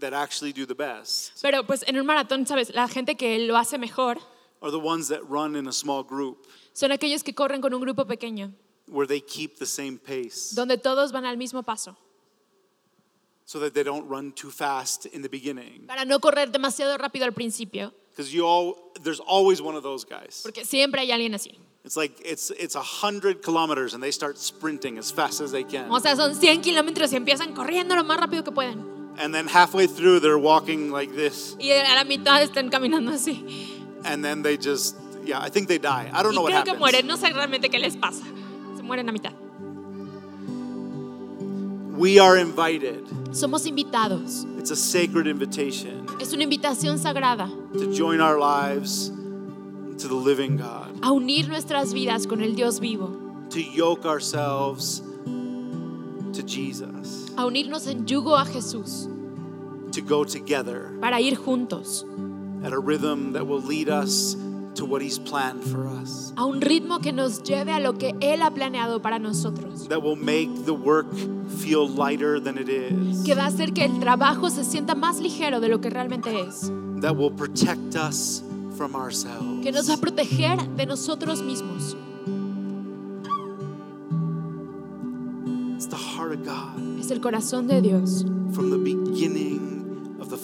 that 0.00 0.12
actually 0.12 0.52
do 0.52 0.66
the 0.66 0.74
best 0.74 1.40
Pero 1.42 1.64
pues 1.64 1.84
en 1.86 1.98
un 1.98 2.06
maratón, 2.06 2.46
¿sabes? 2.46 2.74
La 2.74 2.88
gente 2.88 3.16
que 3.16 3.38
lo 3.40 3.56
hace 3.56 3.78
mejor 3.78 4.18
are 4.64 4.70
the 4.72 4.78
ones 4.80 5.06
that 5.08 5.20
run 5.28 5.54
in 5.54 5.68
a 5.68 5.72
small 5.72 6.02
group 6.02 6.46
son 6.72 6.90
aquellos 6.90 7.22
que 7.22 7.32
corren 7.34 7.60
con 7.60 7.72
un 7.72 7.80
grupo 7.80 8.04
pequeño, 8.06 8.52
where 8.88 9.06
they 9.06 9.20
keep 9.20 9.58
the 9.58 9.66
same 9.66 9.98
pace 9.98 10.54
donde 10.56 10.76
todos 10.78 11.12
van 11.12 11.24
al 11.24 11.36
mismo 11.36 11.62
paso, 11.62 11.96
so 13.44 13.60
that 13.60 13.74
they 13.74 13.82
don't 13.84 14.08
run 14.08 14.32
too 14.32 14.50
fast 14.50 15.06
in 15.06 15.22
the 15.22 15.28
beginning. 15.28 15.86
para 15.86 16.04
no 16.04 16.18
correr 16.18 16.50
demasiado 16.50 16.96
rápido 16.98 17.24
al 17.24 17.32
principio, 17.32 17.92
Because 18.10 18.32
you 18.32 18.46
all 18.46 18.92
there's 19.02 19.20
always 19.20 19.60
one 19.60 19.76
of 19.76 19.82
those 19.82 20.04
guys. 20.04 20.40
porque 20.42 20.64
siempre 20.64 21.00
hay 21.00 21.10
alguien 21.12 21.34
así. 21.34 21.58
It's 21.84 21.96
like 21.98 22.18
it's 22.24 22.50
it's 22.52 22.76
a 22.76 22.82
hundred 22.82 23.42
kilometers 23.42 23.92
and 23.92 24.02
they 24.02 24.10
start 24.10 24.38
sprinting 24.38 24.96
as 24.96 25.10
fast 25.12 25.42
as 25.42 25.52
they 25.52 25.64
can. 25.64 25.90
O 25.90 25.98
sea, 26.00 26.16
son 26.16 26.34
100 26.34 26.62
kilómetros 26.62 27.12
y 27.12 27.16
empiezan 27.16 27.52
corriendo 27.54 27.94
lo 27.94 28.04
más 28.04 28.18
rápido 28.18 28.42
que 28.42 28.52
pueden. 28.52 28.78
And 29.18 29.34
then 29.34 29.46
halfway 29.46 29.86
through 29.86 30.20
they're 30.20 30.38
walking 30.38 30.90
like 30.90 31.12
this. 31.14 31.56
Y 31.60 31.70
a 31.72 31.94
la 31.94 32.04
mitad 32.04 32.40
están 32.42 32.70
caminando 32.70 33.10
así. 33.12 33.73
And 34.04 34.24
then 34.24 34.42
they 34.42 34.56
just 34.56 34.96
yeah 35.24 35.40
i 35.40 35.48
think 35.48 35.68
they 35.68 35.78
die. 35.78 36.10
I 36.12 36.22
don't 36.22 36.32
Y 36.32 36.34
know 36.36 36.42
what 36.42 36.52
creo 36.52 36.64
que 36.64 36.72
happens. 36.72 36.80
mueren, 36.80 37.06
no 37.06 37.16
sé 37.16 37.32
realmente 37.32 37.68
qué 37.70 37.78
les 37.78 37.96
pasa. 37.96 38.24
Se 38.76 38.82
mueren 38.82 39.08
a 39.08 39.12
mitad. 39.12 39.32
we 41.96 42.18
are 42.18 42.36
invited. 42.36 43.04
Somos 43.32 43.66
invitados. 43.66 44.44
it's 44.58 44.70
a 44.70 44.76
sacred 44.76 45.26
invitation 45.26 46.06
Es 46.20 46.32
una 46.32 46.44
invitación 46.44 46.98
sagrada 46.98 47.48
to 47.74 47.92
join 47.94 48.20
our 48.20 48.38
lives 48.38 49.10
to 49.98 50.08
the 50.08 50.14
living 50.14 50.56
god. 50.56 50.90
a 51.02 51.12
unir 51.12 51.48
nuestras 51.48 51.92
vidas 51.92 52.26
con 52.26 52.40
el 52.42 52.54
Dios 52.54 52.80
vivo, 52.80 53.10
to 53.50 53.60
yoke 53.60 54.04
ourselves 54.06 55.02
to 56.32 56.42
jesus. 56.42 57.30
a 57.36 57.44
unirnos 57.46 57.86
en 57.86 58.06
yugo 58.06 58.36
a 58.36 58.44
Jesús, 58.44 59.08
to 59.92 60.00
go 60.02 60.24
together. 60.24 60.90
para 61.00 61.20
ir 61.20 61.36
juntos, 61.36 62.04
at 62.64 62.72
a 62.72 62.78
rhythm 62.78 63.32
that 63.34 63.46
will 63.46 63.60
lead 63.60 63.88
us 63.88 64.34
to 64.74 64.84
what 64.84 65.02
he's 65.02 65.18
planned 65.18 65.62
for 65.62 65.86
us. 65.86 66.32
A 66.36 66.44
un 66.44 66.60
ritmo 66.60 67.00
que 67.00 67.12
nos 67.12 67.42
lleve 67.42 67.72
a 67.72 67.78
lo 67.78 67.92
que 67.98 68.14
Él 68.20 68.42
ha 68.42 68.50
planeado 68.50 69.00
para 69.00 69.18
nosotros, 69.18 69.88
that 69.88 70.02
will 70.02 70.16
make 70.16 70.48
the 70.64 70.74
work 70.74 71.06
feel 71.60 71.86
lighter 71.88 72.40
than 72.40 72.58
it 72.58 72.68
is. 72.68 73.22
Que 73.24 73.34
va 73.34 73.44
a 73.44 73.48
hacer 73.48 73.72
que 73.72 73.84
el 73.84 74.00
trabajo 74.00 74.50
se 74.50 74.64
sienta 74.64 74.94
más 74.94 75.20
ligero 75.20 75.60
de 75.60 75.68
lo 75.68 75.80
que 75.80 75.90
realmente 75.90 76.40
es, 76.40 76.70
that 77.00 77.16
will 77.16 77.30
protect 77.30 77.94
us 77.94 78.42
from 78.76 78.96
ourselves. 78.96 79.62
Que 79.62 79.70
nos 79.70 79.88
va 79.88 79.94
a 79.94 79.98
proteger 79.98 80.58
de 80.76 80.86
nosotros 80.86 81.42
mismos. 81.42 81.96
it's 85.76 85.86
the 85.86 85.96
heart 85.96 86.32
of 86.32 86.44
god. 86.44 86.98
Es 86.98 87.10
el 87.10 87.20
corazón 87.20 87.68
de 87.68 87.80
Dios. 87.80 88.24
from 88.54 88.70
the 88.70 88.78
beginning 88.78 89.43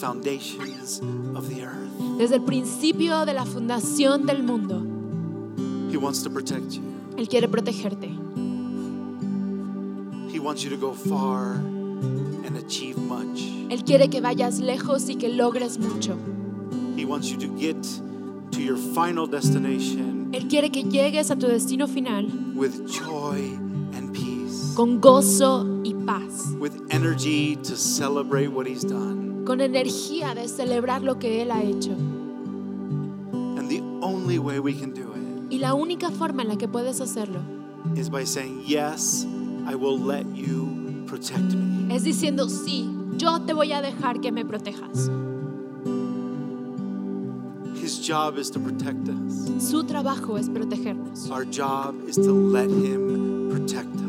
foundations 0.01 0.99
of 1.35 1.47
the 1.47 1.63
earth. 1.63 2.17
Desde 2.17 2.35
el 2.35 2.41
principio 2.41 3.25
de 3.25 3.33
la 3.33 3.45
fundación 3.45 4.25
del 4.25 4.43
mundo, 4.43 4.81
He 5.91 5.97
wants 5.97 6.23
to 6.23 6.29
protect 6.29 6.71
you. 6.73 6.81
Él 7.17 7.27
quiere 7.29 7.47
protegerte. 7.47 8.09
He 10.33 10.39
wants 10.39 10.63
you 10.63 10.69
to 10.71 10.77
go 10.77 10.93
far 10.93 11.53
and 12.45 12.57
achieve 12.57 12.97
much. 12.97 13.41
Él 13.69 13.83
quiere 13.83 14.09
que 14.09 14.21
vayas 14.21 14.59
lejos 14.59 15.07
y 15.09 15.15
que 15.15 15.29
logres 15.29 15.77
mucho. 15.77 16.17
He 16.97 17.05
wants 17.05 17.29
you 17.29 17.37
to 17.37 17.47
get 17.57 17.77
to 18.51 18.61
your 18.61 18.77
final 18.77 19.27
destination 19.27 20.29
Él 20.33 20.47
quiere 20.47 20.69
que 20.71 20.83
llegues 20.83 21.29
a 21.31 21.35
tu 21.35 21.47
destino 21.47 21.87
final 21.87 22.25
with 22.55 22.85
joy 22.87 23.57
and 23.93 24.13
peace, 24.13 24.73
con 24.75 24.99
gozo 25.01 25.65
y 25.83 25.93
paz, 26.05 26.53
with 26.59 26.73
energy 26.89 27.55
to 27.57 27.75
celebrate 27.75 28.47
what 28.49 28.65
He's 28.67 28.83
done. 28.83 29.43
con 29.45 29.59
energía 29.61 30.33
de 30.35 30.47
celebrar 30.47 31.01
lo 31.03 31.17
que 31.19 31.41
Él 31.41 31.51
ha 31.51 31.61
hecho. 31.63 31.91
And 33.57 33.69
the 33.69 33.81
only 34.01 34.37
way 34.39 34.59
we 34.59 34.73
can 34.73 34.93
do 34.93 35.11
it 35.15 35.51
Y 35.53 35.57
la 35.59 35.73
única 35.73 36.09
forma 36.11 36.43
en 36.43 36.47
la 36.49 36.55
que 36.55 36.67
puedes 36.67 37.01
hacerlo 37.01 37.39
is 37.95 38.09
by 38.09 38.23
saying, 38.25 38.63
Yes, 38.65 39.25
I 39.67 39.75
will 39.75 39.97
let 39.99 40.25
you 40.33 41.03
protect 41.07 41.53
me. 41.55 41.93
es 41.93 42.03
diciendo, 42.03 42.47
sí, 42.47 42.89
yo 43.17 43.39
te 43.41 43.53
voy 43.53 43.73
a 43.73 43.81
dejar 43.81 44.21
que 44.21 44.31
me 44.31 44.45
protejas. 44.45 45.09
His 47.75 47.97
job 47.99 48.37
is 48.37 48.49
to 48.51 48.59
protect 48.59 49.09
us. 49.09 49.49
Su 49.59 49.83
trabajo 49.83 50.37
es 50.37 50.47
protegernos. 50.49 51.29
Our 51.31 51.45
job 51.45 51.95
is 52.07 52.15
to 52.17 52.31
let 52.31 52.69
Him 52.69 53.49
protect 53.51 53.93
us. 53.95 54.00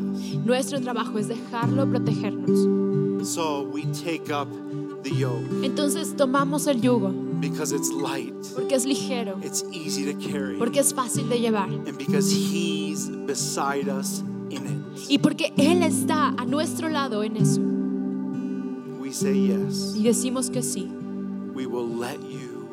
Nuestro 0.44 0.80
trabajo 0.80 1.18
es 1.18 1.28
dejarlo 1.28 1.88
protegernos. 1.88 3.26
So 3.28 3.62
we 3.72 3.82
take 4.04 4.32
up 4.32 4.48
the 5.04 5.10
yoke 5.10 5.40
Entonces 5.64 6.14
tomamos 6.16 6.66
el 6.66 6.80
yugo 6.80 7.12
because 7.40 7.72
it's 7.74 7.90
light, 7.92 8.34
porque 8.54 8.74
es 8.74 8.84
ligero, 8.84 9.38
it's 9.44 9.64
easy 9.72 10.04
to 10.12 10.18
carry, 10.18 10.56
porque 10.58 10.80
es 10.80 10.92
fácil 10.94 11.28
de 11.28 11.38
llevar 11.40 11.68
and 11.68 11.96
because 11.96 12.30
He's 12.32 13.08
beside 13.26 13.88
us 13.88 14.22
in 14.50 14.64
it. 14.66 15.10
y 15.10 15.18
porque 15.18 15.52
Él 15.56 15.82
está 15.82 16.28
a 16.36 16.44
nuestro 16.44 16.88
lado 16.88 17.22
en 17.22 17.36
eso. 17.36 17.60
We 19.00 19.12
say 19.12 19.48
yes, 19.48 19.94
Y 19.96 20.02
decimos 20.04 20.50
que 20.50 20.62
sí. 20.62 20.88
we 21.54 21.66
will 21.66 21.88
let 21.98 22.18
you 22.28 22.66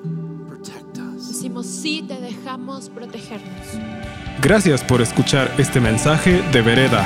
protect 0.47 0.97
us. 0.97 1.27
Decimos 1.27 1.65
sí, 1.67 2.03
te 2.07 2.19
dejamos 2.19 2.89
protegernos. 2.89 3.67
Gracias 4.41 4.83
por 4.83 5.01
escuchar 5.01 5.51
este 5.57 5.79
mensaje 5.81 6.41
de 6.51 6.61
Vereda. 6.61 7.05